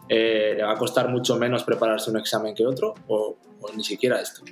eh, 0.07 0.53
le 0.57 0.63
va 0.63 0.73
a 0.73 0.77
costar 0.77 1.09
mucho 1.09 1.37
menos 1.37 1.63
prepararse 1.63 2.11
un 2.11 2.17
examen 2.17 2.53
que 2.53 2.65
otro, 2.65 2.93
o, 3.07 3.37
ni 3.75 3.83
siquiera 3.83 4.21
esto. 4.21 4.43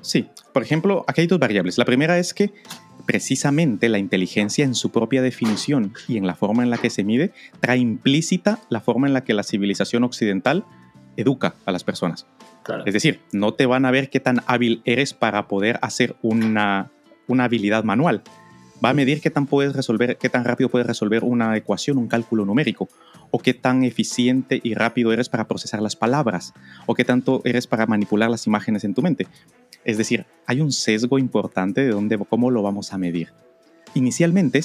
Sí, 0.00 0.28
por 0.52 0.62
ejemplo, 0.62 1.04
aquí 1.06 1.20
hay 1.20 1.26
dos 1.26 1.38
variables. 1.38 1.78
La 1.78 1.84
primera 1.84 2.18
es 2.18 2.32
que 2.32 2.52
precisamente 3.06 3.88
la 3.88 3.98
inteligencia 3.98 4.64
en 4.64 4.74
su 4.74 4.90
propia 4.90 5.22
definición 5.22 5.92
y 6.08 6.16
en 6.16 6.26
la 6.26 6.34
forma 6.34 6.62
en 6.62 6.70
la 6.70 6.78
que 6.78 6.88
se 6.88 7.04
mide 7.04 7.32
trae 7.60 7.78
implícita 7.78 8.60
la 8.68 8.80
forma 8.80 9.06
en 9.06 9.12
la 9.12 9.24
que 9.24 9.34
la 9.34 9.42
civilización 9.42 10.04
occidental 10.04 10.64
educa 11.16 11.54
a 11.66 11.72
las 11.72 11.84
personas. 11.84 12.26
Es 12.86 12.94
decir, 12.94 13.20
no 13.32 13.54
te 13.54 13.66
van 13.66 13.84
a 13.84 13.90
ver 13.90 14.08
qué 14.08 14.20
tan 14.20 14.40
hábil 14.46 14.82
eres 14.84 15.14
para 15.14 15.48
poder 15.48 15.78
hacer 15.82 16.14
una, 16.22 16.90
una 17.26 17.44
habilidad 17.44 17.84
manual. 17.84 18.22
Va 18.84 18.90
a 18.90 18.94
medir 18.94 19.20
qué 19.20 19.30
tan, 19.30 19.46
puedes 19.46 19.74
resolver, 19.74 20.16
qué 20.16 20.28
tan 20.28 20.44
rápido 20.44 20.68
puedes 20.68 20.86
resolver 20.86 21.22
una 21.22 21.56
ecuación, 21.56 21.98
un 21.98 22.08
cálculo 22.08 22.44
numérico, 22.44 22.88
o 23.30 23.38
qué 23.38 23.54
tan 23.54 23.84
eficiente 23.84 24.60
y 24.62 24.74
rápido 24.74 25.12
eres 25.12 25.28
para 25.28 25.46
procesar 25.46 25.80
las 25.80 25.94
palabras, 25.94 26.52
o 26.86 26.94
qué 26.94 27.04
tanto 27.04 27.42
eres 27.44 27.66
para 27.66 27.86
manipular 27.86 28.30
las 28.30 28.46
imágenes 28.46 28.84
en 28.84 28.94
tu 28.94 29.02
mente. 29.02 29.26
Es 29.84 29.98
decir, 29.98 30.26
hay 30.46 30.60
un 30.60 30.72
sesgo 30.72 31.18
importante 31.18 31.82
de 31.82 31.90
dónde, 31.90 32.18
cómo 32.28 32.50
lo 32.50 32.62
vamos 32.62 32.92
a 32.92 32.98
medir. 32.98 33.28
Inicialmente, 33.94 34.60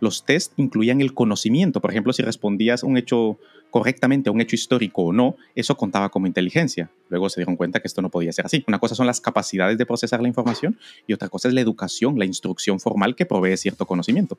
los 0.00 0.24
test 0.24 0.52
incluían 0.56 1.00
el 1.00 1.12
conocimiento. 1.12 1.80
Por 1.80 1.90
ejemplo, 1.90 2.12
si 2.12 2.22
respondías 2.22 2.84
un 2.84 2.96
hecho 2.96 3.38
correctamente 3.70 4.28
a 4.28 4.32
un 4.32 4.40
hecho 4.40 4.56
histórico 4.56 5.02
o 5.02 5.12
no, 5.12 5.36
eso 5.54 5.76
contaba 5.76 6.08
como 6.08 6.26
inteligencia. 6.26 6.90
Luego 7.08 7.28
se 7.28 7.40
dieron 7.40 7.56
cuenta 7.56 7.80
que 7.80 7.88
esto 7.88 8.02
no 8.02 8.10
podía 8.10 8.32
ser 8.32 8.46
así. 8.46 8.64
Una 8.66 8.78
cosa 8.78 8.94
son 8.94 9.06
las 9.06 9.20
capacidades 9.20 9.78
de 9.78 9.86
procesar 9.86 10.20
la 10.20 10.28
información 10.28 10.78
y 11.06 11.12
otra 11.12 11.28
cosa 11.28 11.48
es 11.48 11.54
la 11.54 11.60
educación, 11.60 12.18
la 12.18 12.24
instrucción 12.24 12.80
formal 12.80 13.14
que 13.14 13.26
provee 13.26 13.56
cierto 13.56 13.86
conocimiento. 13.86 14.38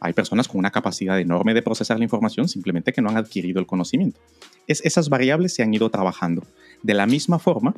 Hay 0.00 0.12
personas 0.12 0.46
con 0.46 0.58
una 0.58 0.70
capacidad 0.70 1.18
enorme 1.18 1.54
de 1.54 1.62
procesar 1.62 1.98
la 1.98 2.04
información 2.04 2.48
simplemente 2.48 2.92
que 2.92 3.02
no 3.02 3.08
han 3.08 3.16
adquirido 3.16 3.58
el 3.58 3.66
conocimiento. 3.66 4.20
Es, 4.66 4.80
esas 4.84 5.08
variables 5.08 5.54
se 5.54 5.62
han 5.62 5.74
ido 5.74 5.90
trabajando. 5.90 6.44
De 6.82 6.94
la 6.94 7.06
misma 7.06 7.38
forma, 7.38 7.74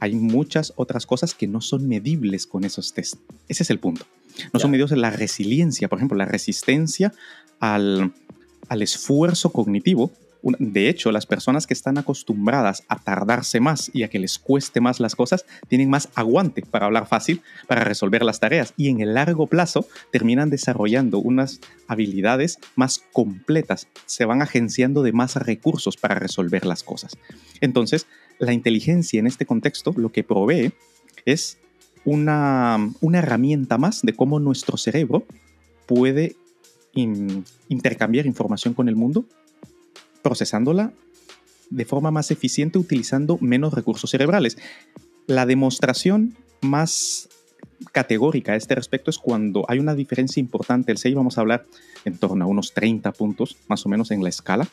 hay 0.00 0.14
muchas 0.14 0.72
otras 0.76 1.04
cosas 1.04 1.34
que 1.34 1.46
no 1.46 1.60
son 1.60 1.86
medibles 1.88 2.46
con 2.46 2.64
esos 2.64 2.94
test. 2.94 3.16
Ese 3.48 3.62
es 3.64 3.70
el 3.70 3.78
punto. 3.78 4.06
No 4.52 4.60
son 4.60 4.70
medidos 4.70 4.92
en 4.92 5.02
la 5.02 5.10
resiliencia, 5.10 5.88
por 5.88 5.98
ejemplo, 5.98 6.16
la 6.16 6.24
resistencia 6.24 7.12
al, 7.60 8.12
al 8.72 8.82
esfuerzo 8.82 9.52
cognitivo. 9.52 10.10
De 10.58 10.88
hecho, 10.88 11.12
las 11.12 11.26
personas 11.26 11.68
que 11.68 11.74
están 11.74 11.98
acostumbradas 11.98 12.82
a 12.88 12.98
tardarse 12.98 13.60
más 13.60 13.90
y 13.92 14.02
a 14.02 14.08
que 14.08 14.18
les 14.18 14.38
cueste 14.38 14.80
más 14.80 14.98
las 14.98 15.14
cosas, 15.14 15.44
tienen 15.68 15.88
más 15.88 16.08
aguante 16.16 16.62
para 16.62 16.86
hablar 16.86 17.06
fácil, 17.06 17.42
para 17.68 17.84
resolver 17.84 18.24
las 18.24 18.40
tareas 18.40 18.74
y 18.76 18.88
en 18.88 19.00
el 19.00 19.14
largo 19.14 19.46
plazo 19.46 19.86
terminan 20.10 20.50
desarrollando 20.50 21.18
unas 21.18 21.60
habilidades 21.86 22.58
más 22.74 23.04
completas, 23.12 23.86
se 24.06 24.24
van 24.24 24.42
agenciando 24.42 25.02
de 25.02 25.12
más 25.12 25.36
recursos 25.36 25.96
para 25.96 26.16
resolver 26.16 26.66
las 26.66 26.82
cosas. 26.82 27.16
Entonces, 27.60 28.06
la 28.38 28.52
inteligencia 28.52 29.20
en 29.20 29.28
este 29.28 29.46
contexto 29.46 29.92
lo 29.96 30.10
que 30.10 30.24
provee 30.24 30.72
es 31.24 31.58
una, 32.04 32.90
herramienta 33.12 33.78
más 33.78 34.02
de 34.02 34.14
cómo 34.14 34.40
nuestro 34.40 34.76
cerebro 34.76 35.24
puede 35.86 36.36
intercambiar 36.94 38.26
información 38.26 38.74
con 38.74 38.88
el 38.88 38.96
mundo, 38.96 39.24
procesándola 40.22 40.92
de 41.70 41.84
forma 41.86 42.10
más 42.10 42.30
eficiente 42.30 42.78
utilizando 42.78 43.38
menos 43.40 43.72
recursos 43.72 44.10
cerebrales. 44.10 44.58
La 45.26 45.46
demostración 45.46 46.36
más 46.60 47.28
categórica 47.92 48.52
a 48.52 48.56
este 48.56 48.74
respecto 48.74 49.10
es 49.10 49.18
cuando 49.18 49.64
hay 49.68 49.78
una 49.78 49.94
diferencia 49.94 50.40
importante. 50.40 50.92
El 50.92 50.98
6 50.98 51.14
vamos 51.14 51.38
a 51.38 51.40
hablar 51.40 51.66
en 52.04 52.18
torno 52.18 52.44
a 52.44 52.48
unos 52.48 52.72
30 52.74 53.10
puntos 53.12 53.56
más 53.68 53.84
o 53.86 53.88
menos 53.88 54.10
en 54.10 54.22
la 54.22 54.28
escala. 54.28 54.68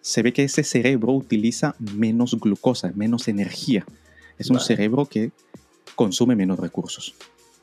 Se 0.00 0.22
ve 0.22 0.32
que 0.32 0.44
ese 0.44 0.64
cerebro 0.64 1.12
utiliza 1.12 1.74
menos 1.78 2.38
glucosa, 2.40 2.92
menos 2.94 3.28
energía. 3.28 3.84
Es 4.38 4.48
un 4.48 4.60
cerebro 4.60 5.04
que 5.04 5.32
consume 5.94 6.36
menos 6.36 6.58
recursos. 6.58 7.14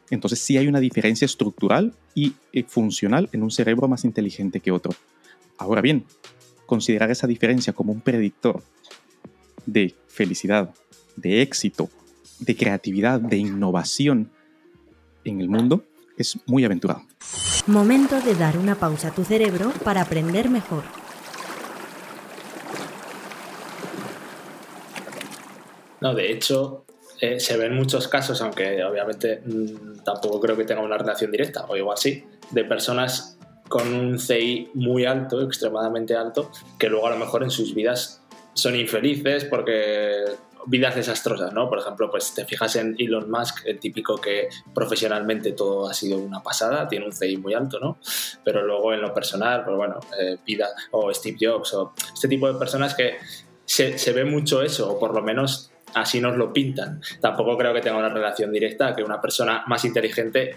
Entonces 0.10 0.40
sí 0.40 0.58
hay 0.58 0.68
una 0.68 0.80
diferencia 0.80 1.26
estructural 1.26 1.94
y 2.16 2.34
eh, 2.54 2.64
funcional 2.64 3.30
en 3.32 3.44
un 3.44 3.52
cerebro 3.52 3.88
más 3.88 4.06
inteligente 4.06 4.60
que 4.60 4.72
otro. 4.72 4.94
Ahora 5.58 5.82
bien, 5.82 6.06
considerar 6.66 7.12
esa 7.12 7.28
diferencia 7.28 7.74
como 7.74 7.92
un 7.92 8.02
predictor 8.02 8.64
de 9.66 9.96
felicidad, 10.08 10.74
de 11.16 11.42
éxito, 11.42 11.90
de 12.40 12.56
creatividad, 12.56 13.20
de 13.20 13.38
innovación 13.38 14.32
en 15.24 15.42
el 15.42 15.50
mundo 15.50 15.84
es 16.18 16.40
muy 16.46 16.64
aventurado. 16.66 17.04
Momento 17.68 18.20
de 18.22 18.34
dar 18.36 18.58
una 18.58 18.76
pausa 18.76 19.10
a 19.10 19.16
tu 19.16 19.24
cerebro 19.24 19.72
para 19.84 20.02
aprender 20.02 20.50
mejor. 20.50 20.84
No, 26.00 26.14
de 26.14 26.32
hecho, 26.32 26.86
eh, 27.20 27.40
se 27.40 27.58
ven 27.58 27.76
muchos 27.76 28.08
casos, 28.08 28.42
aunque 28.42 28.84
obviamente 28.84 29.42
mm, 29.46 30.04
tampoco 30.04 30.40
creo 30.40 30.56
que 30.56 30.66
tenga 30.66 30.82
una 30.82 30.98
relación 30.98 31.32
directa, 31.32 31.66
o 31.68 31.76
igual 31.76 31.98
sí, 31.98 32.24
de 32.52 32.64
personas 32.64 33.38
con 33.68 33.94
un 33.94 34.20
CI 34.20 34.70
muy 34.74 35.06
alto, 35.06 35.42
extremadamente 35.42 36.16
alto, 36.16 36.52
que 36.78 36.90
luego 36.90 37.08
a 37.08 37.12
lo 37.12 37.18
mejor 37.18 37.44
en 37.44 37.50
sus 37.50 37.74
vidas 37.76 38.22
son 38.54 38.76
infelices 38.76 39.46
porque 39.46 40.24
vidas 40.68 40.96
desastrosas, 40.96 41.54
¿no? 41.54 41.70
Por 41.70 41.80
ejemplo, 41.80 42.12
pues 42.12 42.34
te 42.34 42.46
fijas 42.46 42.76
en 42.76 42.96
Elon 43.00 43.32
Musk, 43.32 43.66
el 43.66 43.80
típico 43.80 44.18
que 44.18 44.50
profesionalmente 44.74 45.54
todo 45.54 45.90
ha 45.90 45.94
sido 45.94 46.18
una 46.18 46.44
pasada, 46.44 46.88
tiene 46.88 47.06
un 47.06 47.14
CI 47.14 47.38
muy 47.38 47.54
alto, 47.54 47.80
¿no? 47.80 47.98
Pero 48.44 48.66
luego 48.66 48.94
en 48.94 49.02
lo 49.02 49.14
personal, 49.14 49.64
pues 49.64 49.78
bueno, 49.78 50.00
eh, 50.20 50.38
vida, 50.46 50.68
o 50.92 51.14
Steve 51.14 51.38
Jobs, 51.40 51.74
o 51.74 51.94
este 52.14 52.28
tipo 52.28 52.52
de 52.52 52.60
personas 52.60 52.94
que 52.96 53.18
se, 53.66 53.98
se 53.98 54.12
ve 54.12 54.26
mucho 54.26 54.62
eso, 54.62 54.92
o 54.92 55.00
por 55.00 55.14
lo 55.14 55.22
menos 55.22 55.67
así 55.94 56.20
nos 56.22 56.38
lo 56.38 56.54
pintan. 56.54 57.02
Tampoco 57.22 57.58
creo 57.58 57.74
que 57.74 57.82
tenga 57.82 57.98
una 57.98 58.10
relación 58.10 58.52
directa, 58.52 58.96
que 58.96 59.04
una 59.04 59.22
persona 59.22 59.64
más 59.68 59.86
inteligente 59.86 60.56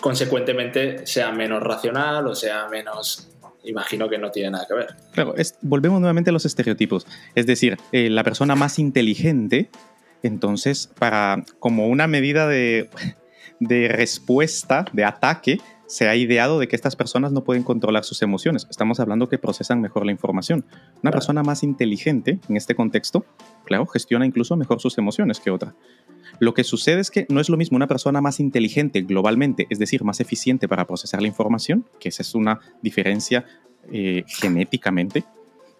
consecuentemente 0.00 1.06
sea 1.06 1.32
menos 1.32 1.62
racional 1.62 2.26
o 2.26 2.34
sea 2.34 2.68
menos 2.68 3.30
imagino 3.64 4.08
que 4.08 4.18
no 4.18 4.30
tiene 4.30 4.50
nada 4.50 4.66
que 4.68 4.74
ver. 4.74 4.88
Claro, 5.12 5.34
volvemos 5.62 6.00
nuevamente 6.00 6.30
a 6.30 6.32
los 6.32 6.44
estereotipos. 6.44 7.06
Es 7.34 7.46
decir, 7.46 7.78
eh, 7.92 8.10
la 8.10 8.22
persona 8.22 8.54
más 8.54 8.78
inteligente, 8.78 9.70
entonces, 10.22 10.90
para 10.98 11.44
como 11.58 11.88
una 11.88 12.06
medida 12.06 12.46
de, 12.46 12.90
de 13.60 13.88
respuesta, 13.88 14.84
de 14.92 15.04
ataque, 15.04 15.60
se 15.86 16.08
ha 16.08 16.16
ideado 16.16 16.58
de 16.58 16.68
que 16.68 16.76
estas 16.76 16.96
personas 16.96 17.32
no 17.32 17.44
pueden 17.44 17.62
controlar 17.62 18.04
sus 18.04 18.22
emociones. 18.22 18.66
Estamos 18.70 19.00
hablando 19.00 19.28
que 19.28 19.38
procesan 19.38 19.80
mejor 19.80 20.06
la 20.06 20.12
información. 20.12 20.64
Una 21.02 21.10
persona 21.10 21.42
más 21.42 21.62
inteligente 21.62 22.38
en 22.48 22.56
este 22.56 22.74
contexto, 22.74 23.24
claro, 23.64 23.86
gestiona 23.86 24.26
incluso 24.26 24.56
mejor 24.56 24.80
sus 24.80 24.96
emociones 24.98 25.40
que 25.40 25.50
otra. 25.50 25.74
Lo 26.38 26.54
que 26.54 26.64
sucede 26.64 27.00
es 27.00 27.10
que 27.10 27.26
no 27.28 27.40
es 27.40 27.48
lo 27.48 27.56
mismo 27.56 27.76
una 27.76 27.86
persona 27.86 28.20
más 28.20 28.40
inteligente 28.40 29.02
globalmente, 29.02 29.66
es 29.70 29.78
decir, 29.78 30.04
más 30.04 30.20
eficiente 30.20 30.68
para 30.68 30.86
procesar 30.86 31.20
la 31.20 31.28
información, 31.28 31.86
que 32.00 32.08
esa 32.08 32.22
es 32.22 32.34
una 32.34 32.60
diferencia 32.82 33.44
eh, 33.92 34.24
genéticamente 34.26 35.24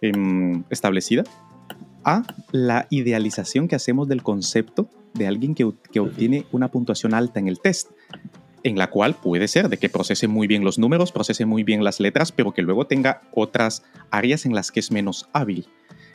em, 0.01 0.65
establecida, 0.71 1.25
a 2.05 2.23
la 2.53 2.87
idealización 2.91 3.67
que 3.67 3.77
hacemos 3.77 4.07
del 4.09 4.23
concepto 4.23 4.91
de 5.15 5.27
alguien 5.27 5.55
que, 5.55 5.71
que 5.91 6.01
obtiene 6.01 6.45
una 6.53 6.71
puntuación 6.71 7.15
alta 7.15 7.41
en 7.41 7.49
el 7.49 7.61
test 7.61 7.91
en 8.65 8.77
la 8.77 8.91
cual 8.91 9.15
puede 9.15 9.47
ser 9.47 9.69
de 9.69 9.77
que 9.77 9.89
procese 9.89 10.27
muy 10.27 10.47
bien 10.47 10.65
los 10.65 10.79
números, 10.79 11.13
procese 11.13 11.47
muy 11.47 11.63
bien 11.63 11.85
las 11.85 12.01
letras, 12.01 12.33
pero 12.33 12.53
que 12.53 12.63
luego 12.63 12.87
tenga 12.87 13.21
otras 13.33 13.85
áreas 14.11 14.47
en 14.47 14.55
las 14.55 14.73
que 14.73 14.81
es 14.81 14.91
menos 14.91 15.29
hábil. 15.33 15.69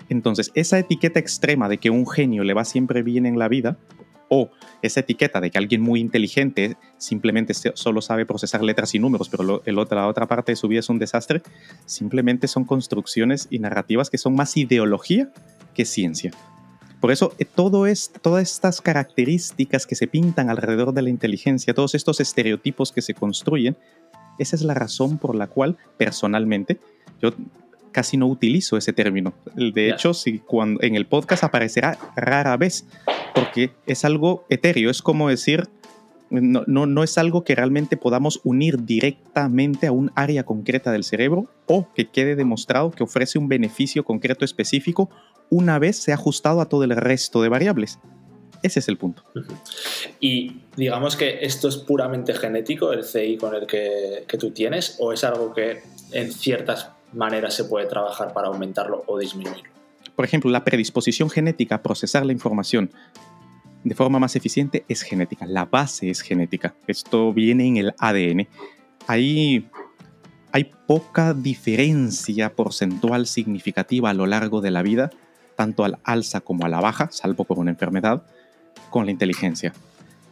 Entonces, 0.09 0.51
esa 0.55 0.79
etiqueta 0.79 1.19
extrema 1.19 1.69
de 1.69 1.77
que 1.77 1.91
un 1.91 2.07
genio 2.07 2.43
le 2.43 2.55
va 2.55 2.65
siempre 2.65 3.03
bien 3.03 3.27
en 3.27 3.37
la 3.37 3.47
vida, 3.47 3.77
o 4.29 4.49
esa 4.81 5.01
etiqueta 5.01 5.41
de 5.41 5.51
que 5.51 5.57
alguien 5.57 5.81
muy 5.81 5.99
inteligente 5.99 6.77
simplemente 6.97 7.53
solo 7.73 8.01
sabe 8.01 8.25
procesar 8.25 8.63
letras 8.63 8.93
y 8.95 8.99
números, 8.99 9.27
pero 9.29 9.63
el 9.65 9.75
la 9.75 10.07
otra 10.07 10.27
parte 10.27 10.51
de 10.51 10.55
su 10.55 10.67
vida 10.67 10.79
es 10.79 10.89
un 10.89 10.99
desastre, 10.99 11.41
simplemente 11.85 12.47
son 12.47 12.63
construcciones 12.63 13.47
y 13.49 13.59
narrativas 13.59 14.09
que 14.09 14.17
son 14.17 14.35
más 14.35 14.55
ideología 14.55 15.31
que 15.73 15.85
ciencia. 15.85 16.31
Por 16.99 17.11
eso, 17.11 17.33
eh, 17.39 17.45
todo 17.45 17.87
es, 17.87 18.11
todas 18.21 18.43
estas 18.43 18.81
características 18.81 19.87
que 19.87 19.95
se 19.95 20.07
pintan 20.07 20.49
alrededor 20.49 20.93
de 20.93 21.01
la 21.01 21.09
inteligencia, 21.09 21.73
todos 21.73 21.95
estos 21.95 22.19
estereotipos 22.19 22.91
que 22.91 23.01
se 23.01 23.13
construyen, 23.13 23.77
esa 24.37 24.55
es 24.55 24.61
la 24.61 24.73
razón 24.73 25.17
por 25.17 25.35
la 25.35 25.47
cual 25.47 25.77
personalmente 25.97 26.79
yo 27.21 27.33
casi 27.91 28.17
no 28.17 28.27
utilizo 28.27 28.77
ese 28.77 28.93
término. 28.93 29.33
De 29.55 29.89
hecho, 29.89 30.13
si 30.13 30.39
cuando, 30.39 30.81
en 30.83 30.95
el 30.95 31.05
podcast 31.05 31.43
aparecerá 31.43 31.97
rara 32.15 32.55
vez, 32.57 32.85
porque 33.33 33.71
es 33.85 34.05
algo 34.05 34.45
etéreo, 34.49 34.89
es 34.89 35.01
como 35.01 35.29
decir, 35.29 35.67
no, 36.29 36.63
no, 36.67 36.85
no, 36.85 37.03
es 37.03 37.17
algo 37.17 37.43
que 37.43 37.55
realmente 37.55 37.97
podamos 37.97 38.39
unir 38.43 38.85
directamente 38.85 39.87
a 39.87 39.91
un 39.91 40.11
área 40.15 40.43
concreta 40.43 40.91
del 40.91 41.03
cerebro 41.03 41.47
o 41.65 41.87
que 41.95 42.07
quede 42.07 42.35
demostrado 42.35 42.91
que 42.91 43.03
ofrece 43.03 43.39
un 43.39 43.47
beneficio 43.47 44.03
concreto 44.03 44.45
específico 44.45 45.09
una 45.49 45.79
vez 45.79 45.97
se 45.97 46.11
ha 46.11 46.15
ajustado 46.15 46.61
a 46.61 46.65
todo 46.67 46.83
el 46.83 46.95
resto 46.95 47.41
de 47.41 47.49
variables. 47.49 47.99
Ese 48.61 48.79
es 48.79 48.87
el 48.89 48.97
punto. 48.97 49.23
Y 50.19 50.61
digamos 50.75 51.15
que 51.15 51.39
esto 51.41 51.69
es 51.69 51.77
puramente 51.77 52.33
genético, 52.33 52.91
el 52.91 53.05
CI 53.05 53.37
con 53.37 53.55
el 53.55 53.65
que, 53.65 54.25
tú 54.37 54.51
tienes, 54.51 54.97
o 54.99 55.13
es 55.13 55.23
algo 55.23 55.53
que 55.53 55.81
en 56.11 56.31
ciertas 56.31 56.89
maneras 57.13 57.53
se 57.53 57.63
puede 57.63 57.87
trabajar 57.87 58.33
para 58.33 58.47
aumentarlo 58.47 59.03
o 59.07 59.17
disminuirlo. 59.17 59.69
Por 60.15 60.25
ejemplo, 60.25 60.51
la 60.51 60.65
predisposición 60.65 61.29
genética 61.29 61.75
a 61.75 61.81
procesar 61.81 62.25
la 62.25 62.33
información 62.33 62.91
de 63.83 63.95
forma 63.95 64.19
más 64.19 64.35
eficiente 64.35 64.83
es 64.89 65.01
genética. 65.03 65.45
La 65.45 65.65
base 65.65 66.09
es 66.09 66.19
genética. 66.21 66.75
Esto 66.87 67.33
viene 67.33 67.65
en 67.65 67.77
el 67.77 67.93
ADN. 67.97 68.47
Ahí 69.07 69.69
hay 70.51 70.71
poca 70.85 71.33
diferencia 71.33 72.53
porcentual 72.55 73.27
significativa 73.27 74.09
a 74.09 74.13
lo 74.13 74.25
largo 74.25 74.61
de 74.61 74.71
la 74.71 74.81
vida, 74.81 75.11
tanto 75.59 75.83
al 75.83 75.99
alza 76.05 76.39
como 76.39 76.65
a 76.65 76.69
la 76.69 76.79
baja, 76.79 77.09
salvo 77.11 77.43
por 77.43 77.59
una 77.59 77.69
enfermedad, 77.69 78.23
con 78.89 79.03
la 79.03 79.11
inteligencia. 79.11 79.73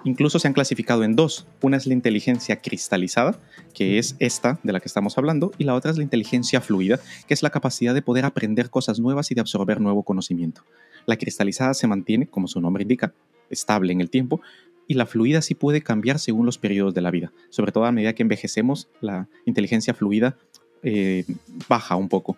Incluso 0.05 0.39
se 0.39 0.48
han 0.48 0.53
clasificado 0.53 1.03
en 1.03 1.17
dos. 1.17 1.46
Una 1.62 1.75
es 1.75 1.86
la 1.86 1.93
inteligencia 1.93 2.62
cristalizada, 2.62 3.38
que 3.74 4.00
es 4.00 4.15
esta 4.19 4.57
de 4.63 4.72
la 4.72 4.79
que 4.79 4.88
estamos 4.88 5.17
hablando, 5.17 5.51
y 5.57 5.65
la 5.65 5.74
otra 5.74 5.91
es 5.91 5.98
la 5.98 6.03
inteligencia 6.03 6.62
fluida, 6.62 7.01
que 7.27 7.34
es 7.34 7.43
la 7.43 7.50
capacidad 7.50 7.93
de 7.93 8.01
poder 8.01 8.24
aprender 8.24 8.69
cosas 8.69 9.01
nuevas 9.01 9.29
y 9.29 9.36
de 9.36 9.41
absorber 9.41 9.81
nuevo 9.81 10.03
conocimiento. 10.03 10.62
La 11.05 11.17
cristalizada 11.17 11.74
se 11.74 11.88
mantiene, 11.88 12.27
como 12.27 12.48
su 12.48 12.62
nombre 12.62 12.84
indica, 12.84 13.13
estable 13.50 13.91
en 13.91 14.00
el 14.00 14.10
tiempo, 14.10 14.39
y 14.88 14.93
la 14.93 15.05
fluida 15.05 15.41
sí 15.41 15.55
puede 15.55 15.81
cambiar 15.81 16.19
según 16.19 16.46
los 16.46 16.57
periodos 16.57 16.93
de 16.93 17.01
la 17.01 17.12
vida. 17.12 17.34
Sobre 17.50 17.74
todo 17.74 17.84
a 17.84 17.91
medida 17.91 18.13
que 18.13 18.24
envejecemos, 18.24 18.88
la 19.01 19.27
inteligencia 19.43 19.93
fluida 19.93 20.38
eh, 20.84 21.25
baja 21.67 21.98
un 21.98 22.07
poco. 22.07 22.38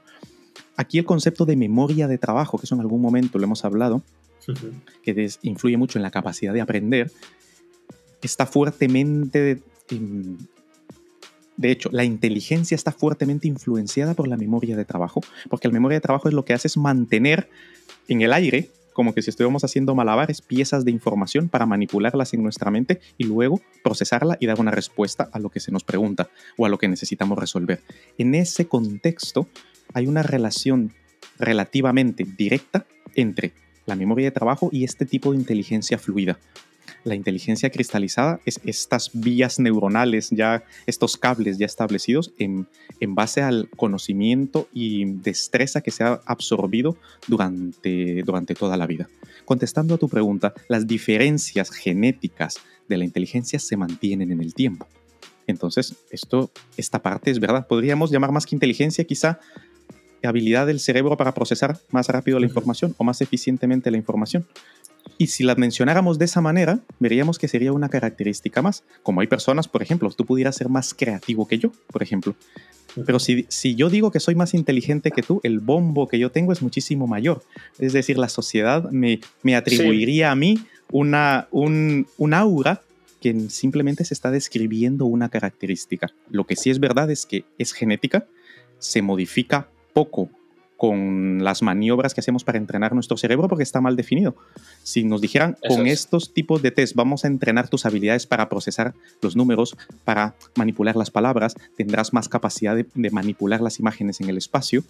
Aquí 0.80 0.98
el 0.98 1.04
concepto 1.04 1.44
de 1.44 1.58
memoria 1.58 2.08
de 2.08 2.18
trabajo, 2.18 2.58
que 2.58 2.64
eso 2.66 2.74
en 2.74 2.80
algún 2.80 3.02
momento 3.02 3.38
lo 3.38 3.44
hemos 3.44 3.66
hablado, 3.66 4.02
que 5.04 5.30
influye 5.42 5.76
mucho 5.76 6.00
en 6.00 6.04
la 6.04 6.10
capacidad 6.10 6.54
de 6.54 6.62
aprender, 6.62 7.12
está 8.22 8.46
fuertemente... 8.46 9.62
Em, 9.90 10.38
de 11.58 11.72
hecho, 11.72 11.90
la 11.92 12.06
inteligencia 12.06 12.76
está 12.76 12.94
fuertemente 12.94 13.46
influenciada 13.50 14.14
por 14.14 14.30
la 14.30 14.38
memoria 14.38 14.78
de 14.78 14.86
trabajo, 14.86 15.20
porque 15.50 15.68
la 15.68 15.74
memoria 15.74 15.98
de 15.98 16.02
trabajo 16.02 16.30
es 16.30 16.34
lo 16.34 16.46
que 16.46 16.54
hace 16.54 16.70
es 16.70 16.78
mantener 16.78 17.50
en 18.08 18.22
el 18.22 18.32
aire 18.32 18.70
como 18.94 19.14
que 19.14 19.22
si 19.22 19.30
estuviéramos 19.30 19.64
haciendo 19.64 19.96
malabares, 19.96 20.42
piezas 20.42 20.84
de 20.84 20.92
información 20.92 21.48
para 21.48 21.66
manipularlas 21.66 22.34
en 22.34 22.44
nuestra 22.44 22.70
mente 22.70 23.00
y 23.18 23.24
luego 23.24 23.62
procesarla 23.82 24.38
y 24.42 24.46
dar 24.46 24.60
una 24.60 24.72
respuesta 24.72 25.30
a 25.32 25.40
lo 25.40 25.50
que 25.50 25.62
se 25.62 25.72
nos 25.72 25.86
pregunta 25.86 26.30
o 26.58 26.66
a 26.66 26.70
lo 26.70 26.78
que 26.78 26.90
necesitamos 26.90 27.38
resolver. 27.38 27.82
En 28.18 28.36
ese 28.36 28.68
contexto 28.68 29.48
hay 29.94 30.08
una 30.08 30.24
relación 30.24 30.94
relativamente 31.38 32.26
directa 32.38 32.86
entre 33.16 33.54
la 33.86 33.96
memoria 33.96 34.26
de 34.26 34.32
trabajo 34.32 34.70
y 34.72 34.84
este 34.84 35.06
tipo 35.06 35.32
de 35.32 35.38
inteligencia 35.38 35.98
fluida 35.98 36.38
la 37.04 37.16
inteligencia 37.16 37.70
cristalizada 37.70 38.40
es 38.46 38.60
estas 38.64 39.12
vías 39.14 39.60
neuronales, 39.60 40.30
ya 40.32 40.64
estos 40.86 41.18
cables 41.18 41.58
ya 41.58 41.66
establecidos 41.66 42.34
en, 42.38 42.68
base 43.10 43.42
al 43.42 43.70
conocimiento 43.76 44.68
y 44.74 45.06
destreza 45.06 45.82
que 45.82 45.92
se 45.92 46.04
ha 46.04 46.22
absorbido 46.26 46.98
durante, 47.28 48.24
durante 48.24 48.56
toda 48.56 48.78
la 48.78 48.86
vida. 48.88 49.08
Contestando 49.46 49.96
a 49.96 49.98
tu 49.98 50.10
pregunta, 50.10 50.54
las 50.68 50.86
diferencias 50.88 51.72
genéticas 51.72 52.58
de 52.88 52.98
la 52.98 53.06
inteligencia 53.06 53.60
se 53.60 53.78
mantienen 53.78 54.32
en 54.32 54.42
el 54.42 54.54
tiempo. 54.54 54.88
Entonces, 55.48 55.96
esto, 56.12 56.52
esta 56.78 57.02
parte 57.02 57.32
es 57.32 57.40
verdad. 57.40 57.66
Podríamos 57.66 58.12
llamar 58.12 58.32
más 58.32 58.46
que 58.46 58.56
inteligencia, 58.56 59.04
quizá 59.06 59.40
habilidad 60.28 60.68
del 60.68 60.80
cerebro 60.80 61.18
para 61.18 61.34
procesar 61.34 61.80
más 61.90 62.08
rápido 62.08 62.40
la 62.40 62.46
información 62.46 62.96
o 62.98 63.04
más 63.04 63.22
eficientemente 63.22 63.92
la 63.92 63.98
información. 63.98 64.46
Y 65.18 65.28
si 65.28 65.44
las 65.44 65.58
mencionáramos 65.58 66.18
de 66.18 66.26
esa 66.26 66.42
manera, 66.42 66.80
veríamos 67.00 67.38
que 67.38 67.48
sería 67.48 67.74
una 67.74 67.90
característica 67.90 68.62
más. 68.62 68.84
Como 69.04 69.22
hay 69.22 69.28
personas, 69.28 69.68
por 69.68 69.82
ejemplo, 69.82 70.10
tú 70.12 70.26
pudieras 70.26 70.56
ser 70.56 70.70
más 70.70 70.94
creativo 70.94 71.48
que 71.48 71.58
yo, 71.58 71.72
por 71.92 72.04
ejemplo. 72.04 72.36
Pero 73.06 73.20
si, 73.20 73.46
si, 73.50 73.76
yo 73.76 73.90
digo 73.90 74.12
que 74.12 74.20
soy 74.20 74.36
más 74.36 74.54
inteligente 74.54 75.12
que 75.12 75.22
tú, 75.22 75.42
el 75.44 75.60
bombo 75.60 76.08
que 76.08 76.20
yo 76.20 76.32
tengo 76.32 76.54
es 76.54 76.62
muchísimo 76.62 77.08
mayor. 77.08 77.44
Es 77.80 77.94
decir, 77.94 78.18
la 78.18 78.30
sociedad 78.30 78.90
me, 78.92 79.20
me 79.44 79.56
atribuiría 79.56 80.32
a 80.32 80.36
mí 80.36 80.60
una, 80.92 81.48
un, 81.52 82.08
un 82.18 82.34
aura 82.34 82.82
que 83.22 83.50
simplemente 83.50 84.06
se 84.06 84.14
está 84.14 84.32
describiendo 84.32 85.06
una 85.06 85.30
característica. 85.30 86.08
Lo 86.30 86.46
que 86.46 86.56
sí 86.56 86.70
es 86.70 86.80
verdad 86.80 87.12
es 87.12 87.26
que 87.26 87.44
es 87.58 87.74
genética, 87.74 88.26
se 88.80 89.02
modifica 89.02 89.68
poco 89.94 90.30
con 90.80 91.44
las 91.44 91.62
maniobras 91.62 92.14
que 92.14 92.22
hacemos 92.22 92.46
para 92.46 92.58
entrenar 92.58 92.94
nuestro 92.94 93.18
cerebro 93.18 93.50
porque 93.50 93.64
está 93.64 93.82
mal 93.82 93.98
definido. 93.98 94.38
Si 94.82 95.04
nos 95.04 95.20
dijeran 95.20 95.58
con 95.68 95.88
estos 95.88 96.34
tipos 96.34 96.62
de 96.62 96.72
test 96.72 96.96
vamos 96.96 97.26
a 97.26 97.28
entrenar 97.28 97.68
tus 97.68 97.86
habilidades 97.86 98.26
para 98.26 98.48
procesar 98.48 98.94
los 99.22 99.36
números, 99.36 99.76
para 100.06 100.36
manipular 100.56 100.96
las 100.96 101.12
palabras, 101.12 101.56
tendrás 101.76 102.14
más 102.14 102.30
capacidad 102.30 102.78
de, 102.78 103.12
manipular 103.12 103.60
las 103.60 103.78
imágenes 103.82 104.22
en 104.22 104.30
el 104.30 104.38
espacio. 104.38 104.86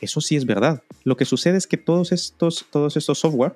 Eso 0.00 0.22
sí 0.22 0.34
es 0.34 0.46
verdad. 0.46 0.82
Lo 1.04 1.18
que 1.18 1.26
sucede 1.26 1.58
es 1.58 1.66
que 1.66 1.76
todos 1.76 2.10
estos, 2.10 2.64
todos 2.70 2.96
estos 2.96 3.18
software, 3.18 3.52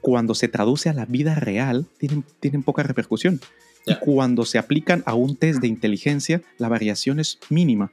cuando 0.00 0.34
se 0.34 0.48
traduce 0.48 0.88
a 0.88 0.94
la 0.94 1.04
vida 1.04 1.34
real, 1.34 1.84
tienen, 1.98 2.24
tienen 2.40 2.62
poca 2.62 2.82
repercusión. 2.82 3.38
Y 3.84 3.96
cuando 3.96 4.46
se 4.46 4.56
aplican 4.56 5.02
a 5.04 5.12
un 5.12 5.36
test 5.36 5.60
de 5.60 5.68
inteligencia, 5.68 6.40
la 6.56 6.70
variación 6.70 7.20
es 7.20 7.38
mínima. 7.50 7.90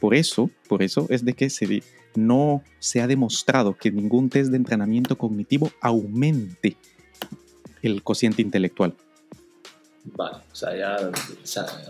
Por 0.00 0.14
eso, 0.14 0.50
por 0.68 0.82
eso 0.82 1.06
es 1.10 1.24
de 1.24 1.34
que 1.34 1.50
se, 1.50 1.82
no 2.14 2.62
se 2.78 3.00
ha 3.00 3.06
demostrado 3.06 3.76
que 3.76 3.90
ningún 3.90 4.30
test 4.30 4.50
de 4.50 4.56
entrenamiento 4.56 5.16
cognitivo 5.18 5.70
aumente 5.80 6.76
el 7.82 8.02
cociente 8.02 8.42
intelectual. 8.42 8.94
Vale, 10.04 10.38
o 10.50 10.54
sea, 10.54 10.74
ya 10.76 11.10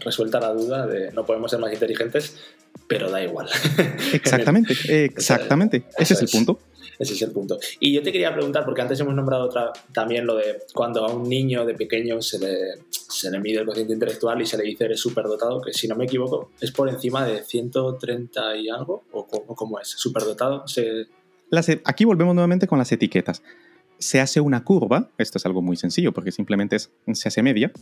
resuelta 0.01 0.41
la 0.41 0.53
duda 0.53 0.87
de 0.87 1.13
no 1.13 1.25
podemos 1.25 1.51
ser 1.51 1.61
más 1.61 1.73
inteligentes, 1.73 2.37
pero 2.87 3.11
da 3.11 3.23
igual. 3.23 3.49
Exactamente, 4.13 4.75
exactamente. 5.05 5.85
Ese 5.99 6.15
es 6.15 6.23
el 6.23 6.29
punto. 6.29 6.59
Ese 6.99 7.15
es 7.15 7.23
el 7.23 7.31
punto. 7.31 7.59
Y 7.79 7.93
yo 7.93 8.03
te 8.03 8.11
quería 8.11 8.35
preguntar, 8.35 8.65
porque 8.65 8.83
antes 8.83 8.99
hemos 8.99 9.15
nombrado 9.15 9.45
otra, 9.45 9.73
también 9.93 10.27
lo 10.27 10.37
de 10.37 10.63
cuando 10.75 11.05
a 11.05 11.13
un 11.13 11.29
niño 11.29 11.65
de 11.65 11.75
pequeño 11.75 12.21
se 12.21 12.39
le, 12.41 12.57
se 12.91 13.31
le 13.31 13.39
mide 13.39 13.61
el 13.61 13.67
cociente 13.67 13.93
intelectual 13.93 14.43
y 14.43 14.47
se 14.47 14.59
le 14.59 14.65
dice 14.65 14.85
eres 14.85 15.01
superdotado, 15.01 15.61
que 15.61 15.73
si 15.73 15.87
no 15.87 15.95
me 15.95 16.05
equivoco 16.05 16.51
es 16.61 16.73
por 16.73 16.89
encima 16.89 17.25
de 17.25 17.45
130 17.45 18.57
y 18.57 18.69
algo, 18.69 19.05
o 19.13 19.27
cómo, 19.27 19.79
es, 19.79 19.89
superdotado. 19.89 20.67
Se... 20.67 21.07
aquí 21.85 22.05
volvemos 22.05 22.35
nuevamente 22.35 22.67
con 22.67 22.79
las 22.79 22.91
etiquetas. 22.91 23.43
Se 23.99 24.21
hace 24.21 24.41
una 24.41 24.65
curva, 24.65 25.11
esto 25.19 25.39
es 25.39 25.47
algo 25.47 25.63
muy 25.63 25.77
sencillo 25.77 26.13
porque 26.13 26.33
simplemente 26.33 26.79
se 26.79 27.29
hace 27.29 27.43
media, 27.43 27.73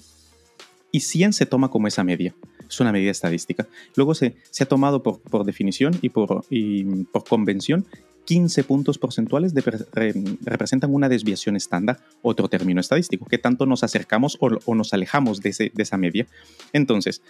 y 0.92 1.00
100 1.00 1.32
se 1.32 1.46
toma 1.46 1.70
como 1.70 1.88
esa 1.88 2.04
media. 2.04 2.34
Es 2.68 2.80
una 2.80 2.92
medida 2.92 3.10
estadística. 3.10 3.66
Luego 3.96 4.14
se, 4.14 4.36
se 4.50 4.64
ha 4.64 4.66
tomado 4.66 5.02
por, 5.02 5.20
por 5.20 5.44
definición 5.44 5.94
y 6.00 6.08
por, 6.08 6.44
y 6.48 6.84
por 7.04 7.24
convención 7.24 7.86
15 8.26 8.64
puntos 8.64 8.98
porcentuales 8.98 9.54
representan 9.54 10.92
una 10.92 11.08
desviación 11.08 11.56
estándar, 11.56 12.00
otro 12.22 12.48
término 12.48 12.80
estadístico, 12.80 13.24
que 13.24 13.38
tanto 13.38 13.66
nos 13.66 13.84
acercamos 13.84 14.36
o, 14.40 14.74
nos 14.74 14.92
alejamos 14.92 15.40
de, 15.40 15.72
de, 15.72 15.82
esa 15.82 15.96
media. 15.96 16.26
Entonces, 16.72 17.22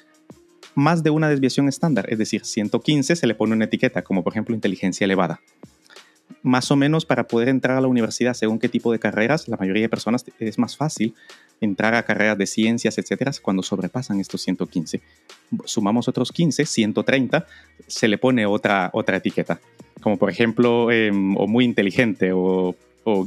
más 0.75 1.03
de 1.03 1.11
una 1.11 1.29
desviación 1.29 1.69
estándar, 1.69 2.07
es 2.09 2.19
decir, 2.19 2.45
115 2.45 3.15
se 3.15 3.27
le 3.27 3.35
pone 3.35 3.53
una 3.53 3.67
etiqueta, 3.67 4.03
como 4.03 4.25
por 4.25 4.33
ejemplo 4.33 4.55
inteligencia 4.55 5.05
elevada. 5.05 5.41
Más 6.43 6.71
o 6.71 6.77
menos 6.77 7.05
para 7.05 7.29
poder 7.29 7.49
entrar 7.49 7.77
a 7.77 7.81
la 7.81 7.89
universidad 7.89 8.35
según 8.35 8.59
qué 8.59 8.69
tipo 8.69 8.91
de 8.91 8.99
carreras, 8.99 9.49
la 9.49 9.57
mayoría 9.57 9.83
de 9.83 9.89
personas 9.89 10.25
es 10.41 10.59
más 10.59 10.77
fácil 10.77 11.15
entrar 11.61 11.95
a 11.95 12.03
carreras 12.03 12.39
de 12.39 12.47
ciencias, 12.47 12.99
etcétera, 12.99 13.33
cuando 13.43 13.63
sobrepasan 13.63 14.19
estos 14.19 14.43
115. 14.43 15.01
Sumamos 15.65 16.09
otros 16.09 16.33
15, 16.33 16.65
130, 16.65 17.47
se 17.87 18.09
le 18.09 18.19
pone 18.19 18.47
otra, 18.47 18.91
otra 18.93 19.19
etiqueta 19.19 19.61
como 20.07 20.19
por 20.19 20.31
ejemplo, 20.31 20.93
em, 20.93 21.37
o 21.37 21.49
muy 21.49 21.65
inteligente 21.65 22.31
o, 22.33 22.77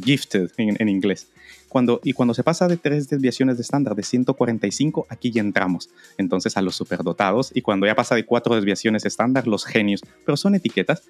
gifted 0.02 0.50
en, 0.56 0.88
inglés. 0.88 1.28
Cuando, 1.68 2.00
y 2.06 2.14
cuando 2.14 2.34
se 2.34 2.42
pasa 2.42 2.70
de 2.70 2.78
tres 2.78 3.10
desviaciones 3.10 3.58
de 3.58 3.64
estándar 3.64 3.96
de 3.96 4.04
145, 4.04 5.06
aquí 5.10 5.30
ya 5.30 5.42
entramos 5.42 5.90
entonces 6.18 6.56
a 6.56 6.62
los 6.62 6.78
superdotados 6.78 7.52
y 7.54 7.62
cuando 7.62 7.86
ya 7.86 7.96
pasa 7.96 8.16
de 8.16 8.24
cuatro 8.24 8.56
desviaciones 8.56 9.06
estándar, 9.06 9.46
los 9.46 9.66
genios, 9.66 10.02
pero 10.26 10.38
son 10.38 10.56
etiquetas. 10.56 11.04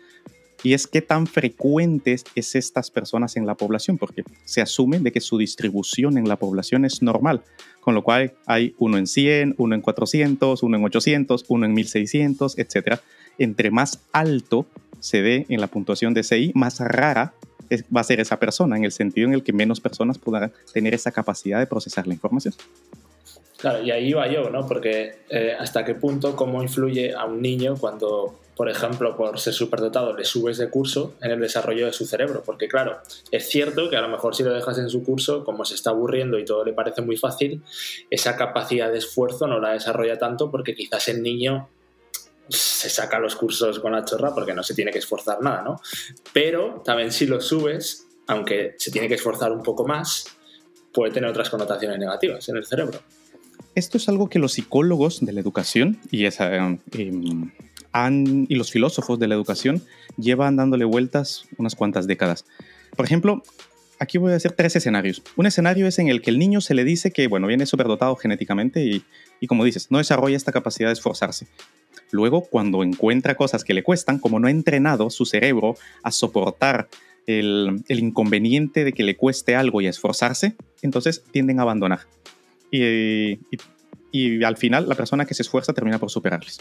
Y 0.64 0.74
es 0.74 0.88
qué 0.88 1.04
tan 1.04 1.28
frecuentes 1.28 2.24
es 2.34 2.56
estas 2.56 2.90
personas 2.90 3.38
en 3.38 3.46
la 3.46 3.54
población, 3.54 4.00
porque 4.00 4.24
se 4.46 4.62
asume 4.62 4.98
de 4.98 5.12
que 5.12 5.22
su 5.22 5.38
distribución 5.38 6.18
en 6.18 6.28
la 6.28 6.38
población 6.38 6.84
es 6.84 7.04
normal, 7.04 7.44
con 7.80 7.94
lo 7.94 8.04
cual 8.04 8.34
hay 8.48 8.74
uno 8.80 8.98
en 8.98 9.06
100, 9.06 9.54
uno 9.60 9.76
en 9.76 9.82
400, 9.82 10.64
uno 10.64 10.78
en 10.78 10.84
800, 10.84 11.46
uno 11.48 11.68
en 11.68 11.74
1600, 11.76 12.58
etc. 12.58 13.00
Entre 13.38 13.70
más 13.70 14.00
alto 14.12 14.66
se 15.00 15.22
dé 15.22 15.46
en 15.50 15.62
la 15.62 15.68
puntuación 15.68 16.14
de 16.14 16.24
CI, 16.24 16.52
más 16.56 16.80
rara 16.80 17.34
va 17.96 18.02
a 18.02 18.04
ser 18.04 18.20
esa 18.20 18.40
persona, 18.40 18.78
en 18.78 18.86
el 18.86 18.92
sentido 18.92 19.28
en 19.28 19.34
el 19.34 19.44
que 19.44 19.54
menos 19.54 19.80
personas 19.80 20.18
podrán 20.18 20.52
tener 20.74 20.94
esa 20.94 21.12
capacidad 21.12 21.60
de 21.60 21.68
procesar 21.68 22.08
la 22.08 22.14
información. 22.14 22.54
Claro, 23.58 23.84
y 23.84 23.92
ahí 23.92 24.14
va 24.14 24.28
yo, 24.28 24.50
¿no? 24.50 24.66
Porque 24.66 25.24
eh, 25.30 25.54
hasta 25.60 25.84
qué 25.84 25.94
punto, 25.94 26.36
cómo 26.36 26.64
influye 26.64 27.14
a 27.14 27.26
un 27.26 27.42
niño 27.42 27.76
cuando, 27.78 28.40
por 28.56 28.70
ejemplo, 28.70 29.18
por 29.18 29.38
ser 29.38 29.54
superdotado, 29.54 30.16
le 30.16 30.24
subes 30.24 30.58
de 30.58 30.70
curso 30.70 31.16
en 31.22 31.32
el 31.32 31.42
desarrollo 31.42 31.86
de 31.86 31.92
su 31.92 32.06
cerebro. 32.06 32.42
Porque 32.46 32.70
claro, 32.70 33.00
es 33.32 33.50
cierto 33.50 33.90
que 33.90 33.98
a 33.98 34.02
lo 34.02 34.08
mejor 34.08 34.34
si 34.34 34.44
lo 34.44 34.54
dejas 34.54 34.78
en 34.78 34.90
su 34.90 35.04
curso, 35.04 35.44
como 35.44 35.66
se 35.66 35.76
está 35.76 35.90
aburriendo 35.90 36.40
y 36.40 36.46
todo 36.46 36.64
le 36.64 36.72
parece 36.72 37.02
muy 37.02 37.18
fácil, 37.18 37.62
esa 38.10 38.38
capacidad 38.38 38.90
de 38.90 39.00
esfuerzo 39.00 39.46
no 39.46 39.60
la 39.60 39.74
desarrolla 39.74 40.18
tanto 40.18 40.50
porque 40.50 40.74
quizás 40.74 41.10
el 41.10 41.22
niño 41.22 41.68
se 42.50 42.90
saca 42.90 43.20
los 43.20 43.36
cursos 43.36 43.80
con 43.80 43.92
la 43.92 44.04
chorra 44.04 44.34
porque 44.34 44.54
no 44.54 44.64
se 44.64 44.74
tiene 44.74 44.92
que 44.92 45.00
esforzar 45.00 45.42
nada, 45.42 45.62
¿no? 45.62 45.82
Pero 46.34 46.82
también 46.84 47.12
si 47.12 47.26
lo 47.28 47.40
subes, 47.40 48.08
aunque 48.28 48.76
se 48.78 48.92
tiene 48.92 49.08
que 49.08 49.16
esforzar 49.16 49.52
un 49.52 49.64
poco 49.64 49.86
más, 49.86 50.26
puede 50.94 51.12
tener 51.12 51.30
otras 51.30 51.50
connotaciones 51.50 52.00
negativas 52.00 52.48
en 52.50 52.58
el 52.58 52.66
cerebro. 52.66 53.00
Esto 53.76 53.98
es 53.98 54.10
algo 54.10 54.30
que 54.30 54.40
los 54.40 54.54
psicólogos 54.54 55.24
de 55.24 55.32
la 55.32 55.40
educación 55.40 56.00
y, 56.12 56.26
esa, 56.26 56.56
em, 56.56 56.80
y 58.50 58.56
los 58.56 58.72
filósofos 58.72 59.20
de 59.20 59.28
la 59.28 59.36
educación 59.36 59.84
llevan 60.18 60.56
dándole 60.56 60.86
vueltas 60.86 61.44
unas 61.58 61.76
cuantas 61.76 62.08
décadas. 62.08 62.46
Por 62.96 63.06
ejemplo, 63.06 63.44
aquí 64.00 64.18
voy 64.18 64.34
a 64.34 64.36
hacer 64.36 64.54
tres 64.54 64.76
escenarios. 64.76 65.22
Un 65.36 65.46
escenario 65.46 65.88
es 65.88 66.00
en 66.00 66.08
el 66.08 66.22
que 66.22 66.32
el 66.32 66.40
niño 66.40 66.62
se 66.62 66.74
le 66.74 66.84
dice 66.84 67.12
que, 67.12 67.28
bueno, 67.28 67.48
viene 67.48 67.66
superdotado 67.66 68.16
genéticamente 68.16 68.84
y, 68.84 69.04
y 69.40 69.48
como 69.48 69.64
dices, 69.64 69.92
no 69.92 70.00
desarrolla 70.00 70.36
esta 70.36 70.52
capacidad 70.52 70.90
de 70.90 70.94
esforzarse. 70.94 71.48
Luego, 72.12 72.42
cuando 72.42 72.84
encuentra 72.84 73.36
cosas 73.36 73.64
que 73.64 73.74
le 73.74 73.84
cuestan, 73.84 74.20
como 74.20 74.40
no 74.40 74.48
ha 74.48 74.52
entrenado 74.52 75.10
su 75.10 75.26
cerebro 75.26 75.76
a 76.04 76.12
soportar 76.12 76.90
el, 77.28 77.84
inconveniente 77.88 78.84
de 78.84 78.94
que 78.94 79.04
le 79.04 79.16
cueste 79.16 79.56
algo 79.56 79.82
y 79.82 79.88
a 79.88 79.90
esforzarse, 79.90 80.56
entonces 80.82 81.24
tienden 81.32 81.60
a 81.60 81.64
abandonar. 81.64 82.02
Y, 82.72 83.40
al 84.44 84.58
final, 84.58 84.90
la 84.90 84.96
persona 84.96 85.26
que 85.26 85.34
se 85.34 85.44
esfuerza 85.44 85.74
termina 85.74 86.00
por 86.00 86.10
superarles. 86.10 86.60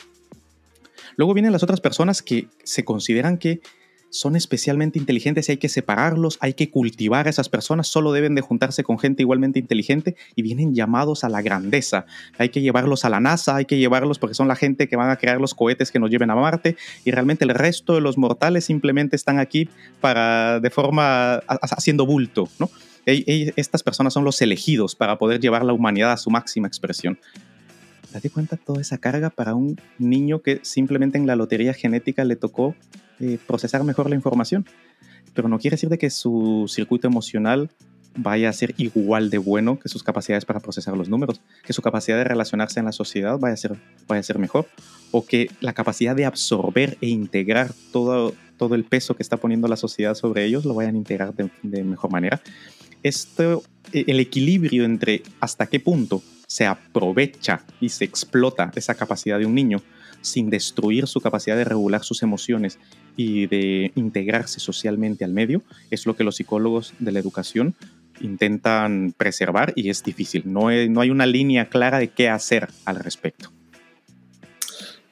Luego 1.16 1.34
vienen 1.34 1.52
las 1.52 1.62
otras 1.62 1.80
personas 1.80 2.22
que 2.22 2.48
se 2.62 2.84
consideran 2.84 3.38
que 3.38 3.60
son 4.10 4.36
especialmente 4.36 4.98
inteligentes 4.98 5.48
y 5.48 5.52
hay 5.52 5.58
que 5.58 5.68
separarlos, 5.68 6.38
hay 6.40 6.54
que 6.54 6.70
cultivar 6.70 7.26
a 7.26 7.30
esas 7.30 7.48
personas, 7.48 7.88
solo 7.88 8.12
deben 8.12 8.34
de 8.34 8.40
juntarse 8.40 8.84
con 8.84 8.98
gente 8.98 9.22
igualmente 9.22 9.58
inteligente 9.58 10.16
y 10.34 10.42
vienen 10.42 10.74
llamados 10.74 11.24
a 11.24 11.28
la 11.28 11.42
grandeza. 11.42 12.06
Hay 12.38 12.48
que 12.48 12.60
llevarlos 12.60 13.04
a 13.04 13.10
la 13.10 13.20
NASA, 13.20 13.56
hay 13.56 13.64
que 13.64 13.78
llevarlos 13.78 14.18
porque 14.18 14.34
son 14.34 14.48
la 14.48 14.56
gente 14.56 14.88
que 14.88 14.96
van 14.96 15.10
a 15.10 15.16
crear 15.16 15.40
los 15.40 15.54
cohetes 15.54 15.90
que 15.90 15.98
nos 15.98 16.10
lleven 16.10 16.30
a 16.30 16.34
Marte 16.34 16.76
y 17.04 17.10
realmente 17.10 17.44
el 17.44 17.50
resto 17.50 17.94
de 17.94 18.00
los 18.00 18.18
mortales 18.18 18.64
simplemente 18.64 19.16
están 19.16 19.38
aquí 19.38 19.68
para 20.00 20.60
de 20.60 20.70
forma 20.70 21.36
haciendo 21.46 22.06
bulto, 22.06 22.48
¿no? 22.58 22.70
Estas 23.06 23.82
personas 23.82 24.12
son 24.12 24.24
los 24.24 24.40
elegidos 24.42 24.94
para 24.94 25.16
poder 25.16 25.40
llevar 25.40 25.64
la 25.64 25.72
humanidad 25.72 26.12
a 26.12 26.18
su 26.18 26.28
máxima 26.30 26.68
expresión. 26.68 27.18
Date 28.12 28.30
cuenta 28.30 28.56
toda 28.56 28.80
esa 28.80 28.98
carga 28.98 29.30
para 29.30 29.54
un 29.54 29.80
niño 29.98 30.40
que 30.40 30.60
simplemente 30.62 31.18
en 31.18 31.26
la 31.26 31.36
lotería 31.36 31.74
genética 31.74 32.24
le 32.24 32.36
tocó 32.36 32.74
eh, 33.20 33.38
procesar 33.46 33.84
mejor 33.84 34.08
la 34.08 34.16
información. 34.16 34.66
Pero 35.34 35.48
no 35.48 35.58
quiere 35.58 35.74
decir 35.74 35.88
de 35.88 35.98
que 35.98 36.10
su 36.10 36.66
circuito 36.68 37.06
emocional 37.06 37.70
vaya 38.16 38.48
a 38.48 38.52
ser 38.52 38.74
igual 38.78 39.30
de 39.30 39.38
bueno 39.38 39.78
que 39.78 39.88
sus 39.88 40.02
capacidades 40.02 40.44
para 40.44 40.60
procesar 40.60 40.96
los 40.96 41.08
números, 41.08 41.40
que 41.64 41.72
su 41.72 41.82
capacidad 41.82 42.16
de 42.16 42.24
relacionarse 42.24 42.80
en 42.80 42.86
la 42.86 42.92
sociedad 42.92 43.38
vaya 43.38 43.54
a 43.54 43.56
ser, 43.56 43.76
vaya 44.08 44.20
a 44.20 44.24
ser 44.24 44.38
mejor, 44.38 44.66
o 45.10 45.24
que 45.24 45.50
la 45.60 45.72
capacidad 45.72 46.16
de 46.16 46.24
absorber 46.24 46.98
e 47.00 47.08
integrar 47.08 47.72
todo, 47.92 48.34
todo 48.56 48.74
el 48.74 48.84
peso 48.84 49.14
que 49.14 49.22
está 49.22 49.36
poniendo 49.36 49.68
la 49.68 49.76
sociedad 49.76 50.14
sobre 50.14 50.44
ellos 50.44 50.64
lo 50.64 50.74
vayan 50.74 50.96
a 50.96 50.98
integrar 50.98 51.34
de, 51.34 51.50
de 51.62 51.84
mejor 51.84 52.10
manera. 52.10 52.40
Esto, 53.02 53.62
e, 53.92 54.04
el 54.08 54.20
equilibrio 54.20 54.84
entre 54.84 55.22
hasta 55.40 55.66
qué 55.66 55.78
punto 55.78 56.22
se 56.46 56.66
aprovecha 56.66 57.62
y 57.80 57.90
se 57.90 58.04
explota 58.04 58.72
esa 58.74 58.94
capacidad 58.94 59.38
de 59.38 59.46
un 59.46 59.54
niño 59.54 59.80
sin 60.20 60.50
destruir 60.50 61.06
su 61.06 61.20
capacidad 61.20 61.56
de 61.56 61.64
regular 61.64 62.04
sus 62.04 62.22
emociones 62.22 62.78
y 63.16 63.46
de 63.46 63.92
integrarse 63.94 64.60
socialmente 64.60 65.24
al 65.24 65.32
medio, 65.32 65.62
es 65.90 66.06
lo 66.06 66.16
que 66.16 66.24
los 66.24 66.36
psicólogos 66.36 66.94
de 66.98 67.12
la 67.12 67.18
educación 67.18 67.74
intentan 68.20 69.14
preservar 69.16 69.72
y 69.76 69.90
es 69.90 70.02
difícil. 70.02 70.42
No 70.46 70.68
hay, 70.68 70.88
no 70.88 71.00
hay 71.00 71.10
una 71.10 71.26
línea 71.26 71.68
clara 71.68 71.98
de 71.98 72.08
qué 72.08 72.28
hacer 72.28 72.68
al 72.84 72.96
respecto. 72.96 73.50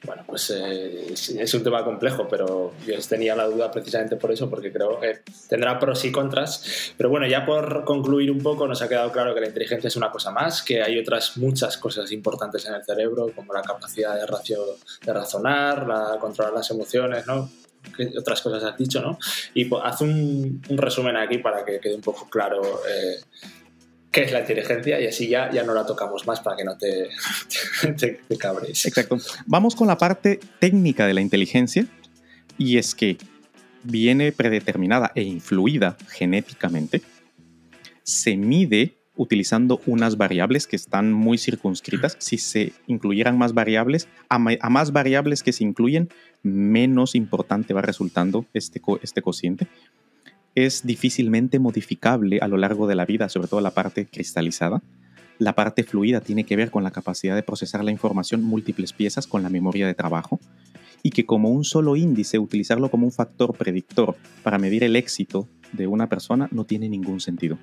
Bueno, 0.07 0.23
pues 0.25 0.49
eh, 0.51 1.11
es 1.11 1.53
un 1.53 1.63
tema 1.63 1.83
complejo, 1.83 2.29
pero 2.29 2.71
yo 2.85 2.95
tenía 3.09 3.35
la 3.35 3.43
duda 3.43 3.69
precisamente 3.69 4.15
por 4.15 4.31
eso, 4.31 4.49
porque 4.49 4.71
creo 4.71 5.01
que 5.01 5.19
tendrá 5.49 5.77
pros 5.77 6.05
y 6.05 6.13
contras. 6.13 6.93
Pero 6.95 7.09
bueno, 7.09 7.27
ya 7.27 7.45
por 7.45 7.83
concluir 7.83 8.31
un 8.31 8.39
poco, 8.39 8.69
nos 8.69 8.81
ha 8.81 8.87
quedado 8.87 9.11
claro 9.11 9.35
que 9.35 9.41
la 9.41 9.47
inteligencia 9.47 9.89
es 9.89 9.97
una 9.97 10.09
cosa 10.09 10.31
más, 10.31 10.61
que 10.61 10.81
hay 10.81 10.97
otras 10.97 11.35
muchas 11.35 11.77
cosas 11.77 12.09
importantes 12.13 12.65
en 12.67 12.75
el 12.75 12.85
cerebro, 12.85 13.33
como 13.35 13.51
la 13.53 13.61
capacidad 13.61 14.15
de, 14.15 14.25
racio, 14.25 14.59
de 15.05 15.11
razonar, 15.11 15.85
la, 15.85 16.17
controlar 16.21 16.53
las 16.53 16.71
emociones, 16.71 17.27
¿no? 17.27 17.49
¿Qué 17.97 18.09
otras 18.17 18.41
cosas 18.41 18.63
has 18.63 18.77
dicho, 18.77 19.01
¿no? 19.01 19.19
Y 19.55 19.65
pues, 19.65 19.81
haz 19.83 19.99
un, 19.99 20.61
un, 20.69 20.77
resumen 20.77 21.17
aquí 21.17 21.39
para 21.39 21.65
que 21.65 21.81
quede 21.81 21.95
un 21.95 22.01
poco 22.01 22.29
claro 22.29 22.61
eh, 22.61 23.17
qué 24.11 24.23
es 24.23 24.31
la 24.31 24.39
inteligencia 24.39 24.99
y 24.99 25.07
así 25.07 25.27
ya, 25.27 25.51
ya 25.51 25.63
no 25.63 25.73
la 25.73 25.85
tocamos 25.85 26.25
más 26.25 26.39
para 26.39 26.57
que 26.57 26.63
no 26.63 26.77
te, 26.77 27.09
te, 27.81 27.93
te. 27.93 28.37
Exacto. 28.69 29.17
Vamos 29.45 29.75
con 29.75 29.87
la 29.87 29.97
parte 29.97 30.39
técnica 30.59 31.05
de 31.05 31.13
la 31.13 31.21
inteligencia 31.21 31.85
y 32.57 32.77
es 32.77 32.95
que 32.95 33.17
viene 33.83 34.31
predeterminada 34.31 35.11
e 35.15 35.23
influida 35.23 35.97
genéticamente, 36.09 37.01
se 38.03 38.35
mide 38.35 38.97
utilizando 39.15 39.81
unas 39.85 40.17
variables 40.17 40.67
que 40.67 40.75
están 40.75 41.11
muy 41.11 41.37
circunscritas. 41.37 42.15
Si 42.19 42.37
se 42.37 42.73
incluyeran 42.85 43.37
más 43.37 43.53
variables, 43.53 44.07
a, 44.29 44.35
a 44.35 44.69
más 44.69 44.91
variables 44.91 45.41
que 45.41 45.53
se 45.53 45.63
incluyen, 45.63 46.09
menos 46.43 47.15
importante 47.15 47.73
va 47.73 47.81
resultando 47.81 48.45
este, 48.53 48.79
co 48.79 48.99
este 49.01 49.21
cociente 49.21 49.67
es 50.57 50.87
difícilmente 50.87 51.59
modificable 51.59 52.39
a 52.41 52.47
lo 52.47 52.57
largo 52.57 52.87
de 52.87 52.95
la 52.95 53.05
vida, 53.05 53.29
sobre 53.29 53.47
todo 53.47 53.61
la 53.61 53.75
parte 53.75 54.07
cristalizada. 54.07 54.81
La 55.37 55.53
parte 55.53 55.83
fluida 55.83 56.19
tiene 56.19 56.45
que 56.45 56.55
ver 56.55 56.71
con 56.71 56.83
la 56.83 56.89
capacidad 56.89 57.35
de 57.35 57.43
procesar 57.43 57.83
la 57.83 57.91
información 57.91 58.43
múltiples 58.43 58.91
piezas 58.91 59.27
con 59.27 59.43
la 59.43 59.49
memoria 59.49 59.85
de 59.85 59.93
trabajo 59.93 60.39
y 61.03 61.11
que 61.11 61.27
como 61.27 61.51
un 61.51 61.63
solo 61.63 61.95
índice 61.95 62.39
utilizarlo 62.39 62.89
como 62.89 63.05
un 63.05 63.11
factor 63.11 63.55
predictor 63.55 64.15
para 64.41 64.57
medir 64.57 64.83
el 64.83 64.95
éxito 64.95 65.47
de 65.73 65.85
una 65.85 66.09
persona 66.09 66.49
no 66.51 66.65
tiene 66.65 66.89
ningún 66.89 67.19
sentido. 67.19 67.59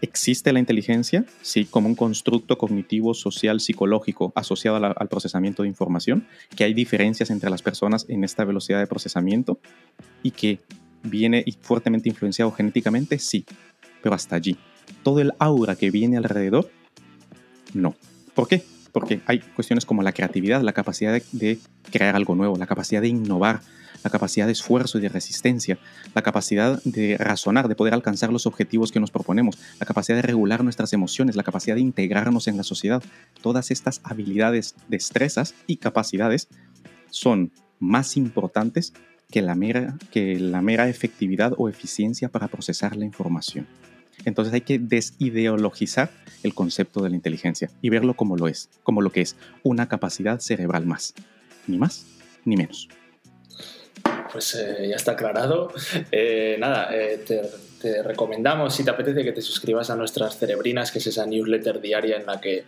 ¿Existe 0.00 0.52
la 0.52 0.58
inteligencia? 0.58 1.24
Sí, 1.40 1.66
como 1.66 1.86
un 1.86 1.94
constructo 1.94 2.58
cognitivo, 2.58 3.14
social, 3.14 3.60
psicológico 3.60 4.32
asociado 4.34 4.84
al 4.84 5.08
procesamiento 5.08 5.62
de 5.62 5.68
información, 5.68 6.26
que 6.56 6.64
hay 6.64 6.74
diferencias 6.74 7.30
entre 7.30 7.48
las 7.48 7.62
personas 7.62 8.06
en 8.08 8.24
esta 8.24 8.44
velocidad 8.44 8.80
de 8.80 8.88
procesamiento 8.88 9.60
y 10.24 10.32
que 10.32 10.58
viene 11.02 11.44
fuertemente 11.60 12.08
influenciado 12.08 12.52
genéticamente, 12.52 13.18
sí, 13.18 13.44
pero 14.02 14.14
hasta 14.14 14.36
allí. 14.36 14.56
Todo 15.02 15.20
el 15.20 15.32
aura 15.38 15.76
que 15.76 15.90
viene 15.90 16.16
alrededor, 16.16 16.70
no. 17.74 17.94
¿Por 18.34 18.48
qué? 18.48 18.62
Porque 18.92 19.20
hay 19.26 19.40
cuestiones 19.40 19.86
como 19.86 20.02
la 20.02 20.12
creatividad, 20.12 20.62
la 20.62 20.72
capacidad 20.72 21.12
de, 21.12 21.22
de 21.32 21.58
crear 21.90 22.14
algo 22.14 22.34
nuevo, 22.34 22.56
la 22.56 22.66
capacidad 22.66 23.00
de 23.00 23.08
innovar, 23.08 23.60
la 24.04 24.10
capacidad 24.10 24.46
de 24.46 24.52
esfuerzo 24.52 24.98
y 24.98 25.00
de 25.00 25.08
resistencia, 25.08 25.78
la 26.14 26.22
capacidad 26.22 26.82
de 26.84 27.16
razonar, 27.18 27.68
de 27.68 27.74
poder 27.74 27.94
alcanzar 27.94 28.32
los 28.32 28.46
objetivos 28.46 28.92
que 28.92 29.00
nos 29.00 29.10
proponemos, 29.10 29.58
la 29.78 29.86
capacidad 29.86 30.16
de 30.16 30.22
regular 30.22 30.64
nuestras 30.64 30.92
emociones, 30.92 31.36
la 31.36 31.42
capacidad 31.42 31.76
de 31.76 31.82
integrarnos 31.82 32.48
en 32.48 32.56
la 32.56 32.64
sociedad. 32.64 33.02
Todas 33.40 33.70
estas 33.70 34.00
habilidades, 34.04 34.74
destrezas 34.88 35.54
y 35.66 35.76
capacidades 35.76 36.48
son 37.10 37.52
más 37.78 38.16
importantes 38.16 38.92
que 39.32 39.42
la, 39.42 39.56
mera, 39.56 39.96
que 40.12 40.38
la 40.38 40.62
mera 40.62 40.88
efectividad 40.88 41.54
o 41.56 41.68
eficiencia 41.68 42.28
para 42.28 42.46
procesar 42.46 42.96
la 42.96 43.04
información. 43.04 43.66
Entonces 44.24 44.54
hay 44.54 44.60
que 44.60 44.78
desideologizar 44.78 46.10
el 46.44 46.54
concepto 46.54 47.02
de 47.02 47.10
la 47.10 47.16
inteligencia 47.16 47.70
y 47.80 47.88
verlo 47.88 48.14
como 48.14 48.36
lo 48.36 48.46
es, 48.46 48.70
como 48.84 49.00
lo 49.00 49.10
que 49.10 49.22
es, 49.22 49.36
una 49.64 49.88
capacidad 49.88 50.38
cerebral 50.38 50.86
más, 50.86 51.14
ni 51.66 51.78
más 51.78 52.06
ni 52.44 52.56
menos. 52.56 52.88
Pues 54.32 54.54
eh, 54.54 54.88
ya 54.88 54.96
está 54.96 55.12
aclarado. 55.12 55.72
Eh, 56.10 56.56
nada, 56.58 56.94
eh, 56.94 57.18
te, 57.26 57.42
te, 57.80 58.02
recomendamos, 58.02 58.74
si 58.74 58.84
te 58.84 58.90
apetece, 58.90 59.24
que 59.24 59.32
te 59.32 59.42
suscribas 59.42 59.90
a 59.90 59.96
nuestras 59.96 60.38
cerebrinas, 60.38 60.90
que 60.90 60.98
es 60.98 61.06
esa 61.06 61.26
newsletter 61.26 61.80
diaria 61.80 62.16
en 62.16 62.26
la 62.26 62.40
que 62.40 62.64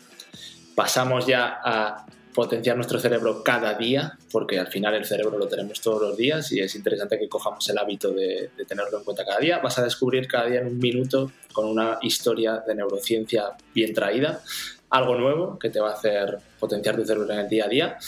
pasamos 0.75 1.27
ya 1.27 1.61
a 1.63 2.07
potenciar 2.35 2.77
nuestro 2.77 2.99
cerebro 2.99 3.43
cada 3.43 3.75
día, 3.75 4.19
porque 4.31 4.59
al 4.59 4.67
final 4.67 4.95
el 4.95 5.05
cerebro 5.05 5.39
lo 5.39 5.47
tenemos 5.47 5.81
todos 5.81 6.03
los 6.03 6.17
días 6.17 6.51
y 6.53 6.61
es 6.61 6.75
interesante 6.75 7.19
que 7.19 7.29
cojamos 7.29 7.69
el 7.71 7.79
hábito 7.79 8.11
de, 8.11 8.51
tenerlo 8.67 8.99
en 8.99 9.05
cuenta 9.05 9.25
cada 9.25 9.39
día. 9.39 9.59
Vas 9.59 9.79
a 9.79 9.85
descubrir 9.85 10.27
cada 10.27 10.47
día 10.47 10.61
en 10.61 10.67
un 10.67 10.79
minuto 10.79 11.31
con 11.53 11.67
una 11.67 11.99
historia 12.03 12.63
de 12.67 12.75
neurociencia 12.75 13.53
bien 13.73 13.95
traída, 13.95 14.43
algo 14.91 15.15
nuevo 15.15 15.59
que 15.59 15.71
te 15.71 15.81
va 15.81 15.91
a 15.91 15.95
hacer 15.95 16.39
potenciar 16.59 16.97
tu 16.97 17.05
cerebro 17.05 17.33
en 17.33 17.39
el 17.39 17.49
día 17.49 17.65
a 17.65 17.69
día. 17.69 17.99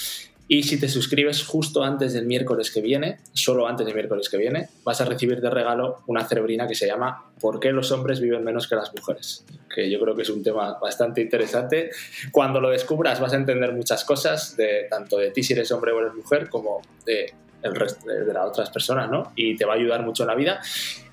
Y 0.49 0.63
si 0.63 0.79
te 0.79 0.89
suscribes 0.89 1.45
justo 1.45 1.83
antes 1.83 2.13
del 2.13 2.27
miércoles 2.27 2.71
que 2.71 2.81
viene, 2.81 3.19
solo 3.33 3.67
antes 3.67 3.85
del 3.85 3.95
miércoles 3.95 4.29
que 4.29 4.37
viene, 4.37 4.69
vas 4.85 5.01
a 5.01 5.05
recibir 5.05 5.41
de 5.41 5.51
regalo 5.51 6.03
una 6.07 6.25
cerebrina 6.25 6.69
que 6.69 6.75
se 6.75 6.87
llama 6.87 7.25
¿Por 7.41 7.59
qué 7.59 7.73
los 7.73 7.91
hombres 7.91 8.21
viven 8.21 8.45
menos 8.45 8.69
que 8.69 8.77
las 8.77 8.95
mujeres? 8.95 9.45
Que 9.75 9.91
yo 9.91 9.99
creo 10.01 10.15
que 10.15 10.23
es 10.23 10.31
un 10.31 10.43
tema 10.43 10.79
bastante 10.79 11.21
interesante. 11.21 11.91
Cuando 12.31 12.61
lo 12.61 12.71
descubras 12.71 13.21
vas 13.21 13.33
a 13.33 13.37
entender 13.37 13.73
muchas 13.73 14.05
cosas, 14.05 14.57
de, 14.57 14.87
tanto 14.89 15.19
de 15.19 15.33
ti 15.33 15.43
si 15.43 15.53
eres 15.53 15.71
hombre 15.73 15.93
o 15.93 16.01
eres 16.01 16.15
mujer, 16.15 16.49
como 16.49 16.81
de, 17.05 17.35
el 17.63 17.75
resto 17.75 18.07
de 18.07 18.33
las 18.33 18.47
otras 18.47 18.71
personas, 18.71 19.11
¿no? 19.11 19.33
Y 19.35 19.57
te 19.57 19.65
va 19.65 19.73
a 19.73 19.77
ayudar 19.77 20.03
mucho 20.03 20.23
en 20.23 20.29
la 20.29 20.35
vida. 20.35 20.61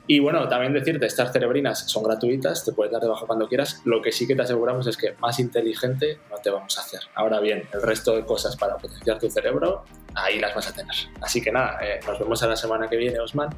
Y 0.05 0.19
bueno, 0.19 0.47
también 0.49 0.73
decirte, 0.73 1.05
estas 1.05 1.31
cerebrinas 1.31 1.89
son 1.89 2.03
gratuitas, 2.03 2.65
te 2.65 2.73
puedes 2.73 2.91
dar 2.91 3.01
de 3.01 3.07
baja 3.07 3.25
cuando 3.25 3.47
quieras. 3.47 3.81
Lo 3.85 4.01
que 4.01 4.11
sí 4.11 4.27
que 4.27 4.35
te 4.35 4.41
aseguramos 4.41 4.85
es 4.87 4.97
que 4.97 5.13
más 5.19 5.39
inteligente 5.39 6.19
no 6.29 6.37
te 6.37 6.49
vamos 6.49 6.77
a 6.77 6.81
hacer. 6.81 6.99
Ahora 7.15 7.39
bien, 7.39 7.63
el 7.73 7.81
resto 7.81 8.15
de 8.15 8.25
cosas 8.25 8.55
para 8.57 8.77
potenciar 8.77 9.17
tu 9.17 9.29
cerebro, 9.29 9.85
ahí 10.15 10.39
las 10.39 10.53
vas 10.53 10.69
a 10.69 10.73
tener. 10.73 10.95
Así 11.21 11.41
que 11.41 11.51
nada, 11.51 11.79
eh, 11.81 11.99
nos 12.05 12.19
vemos 12.19 12.43
a 12.43 12.47
la 12.47 12.57
semana 12.57 12.89
que 12.89 12.97
viene, 12.97 13.19
Osman. 13.19 13.55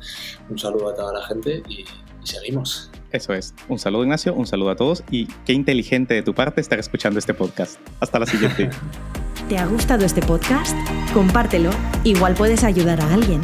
Un 0.50 0.60
saludo 0.60 0.90
a 0.90 0.96
toda 0.96 1.14
la 1.14 1.26
gente 1.26 1.64
y, 1.68 1.82
y 1.82 2.28
seguimos. 2.28 2.92
Eso 3.12 3.34
es. 3.34 3.56
Un 3.68 3.80
saludo, 3.80 4.04
Ignacio, 4.04 4.34
un 4.34 4.46
saludo 4.46 4.70
a 4.70 4.76
todos 4.76 5.04
y 5.10 5.28
qué 5.46 5.54
inteligente 5.54 6.14
de 6.14 6.22
tu 6.22 6.36
parte 6.36 6.62
estar 6.62 6.78
escuchando 6.78 7.18
este 7.18 7.34
podcast. 7.34 7.80
Hasta 8.00 8.20
la 8.20 8.26
siguiente. 8.28 8.70
¿Te 9.50 9.58
ha 9.58 9.66
gustado 9.66 10.06
este 10.06 10.22
podcast? 10.22 10.76
Compártelo, 11.14 11.70
igual 12.04 12.34
puedes 12.34 12.64
ayudar 12.64 13.00
a 13.02 13.14
alguien. 13.14 13.42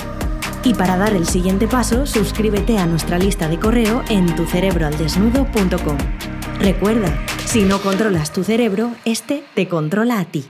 Y 0.63 0.75
para 0.75 0.95
dar 0.95 1.13
el 1.13 1.25
siguiente 1.25 1.67
paso, 1.67 2.05
suscríbete 2.05 2.77
a 2.77 2.85
nuestra 2.85 3.17
lista 3.17 3.47
de 3.47 3.59
correo 3.59 4.03
en 4.09 4.35
tucerebroaldesnudo.com. 4.35 5.97
Recuerda, 6.59 7.25
si 7.45 7.63
no 7.63 7.81
controlas 7.81 8.31
tu 8.31 8.43
cerebro, 8.43 8.91
este 9.03 9.43
te 9.55 9.67
controla 9.67 10.19
a 10.19 10.25
ti. 10.25 10.45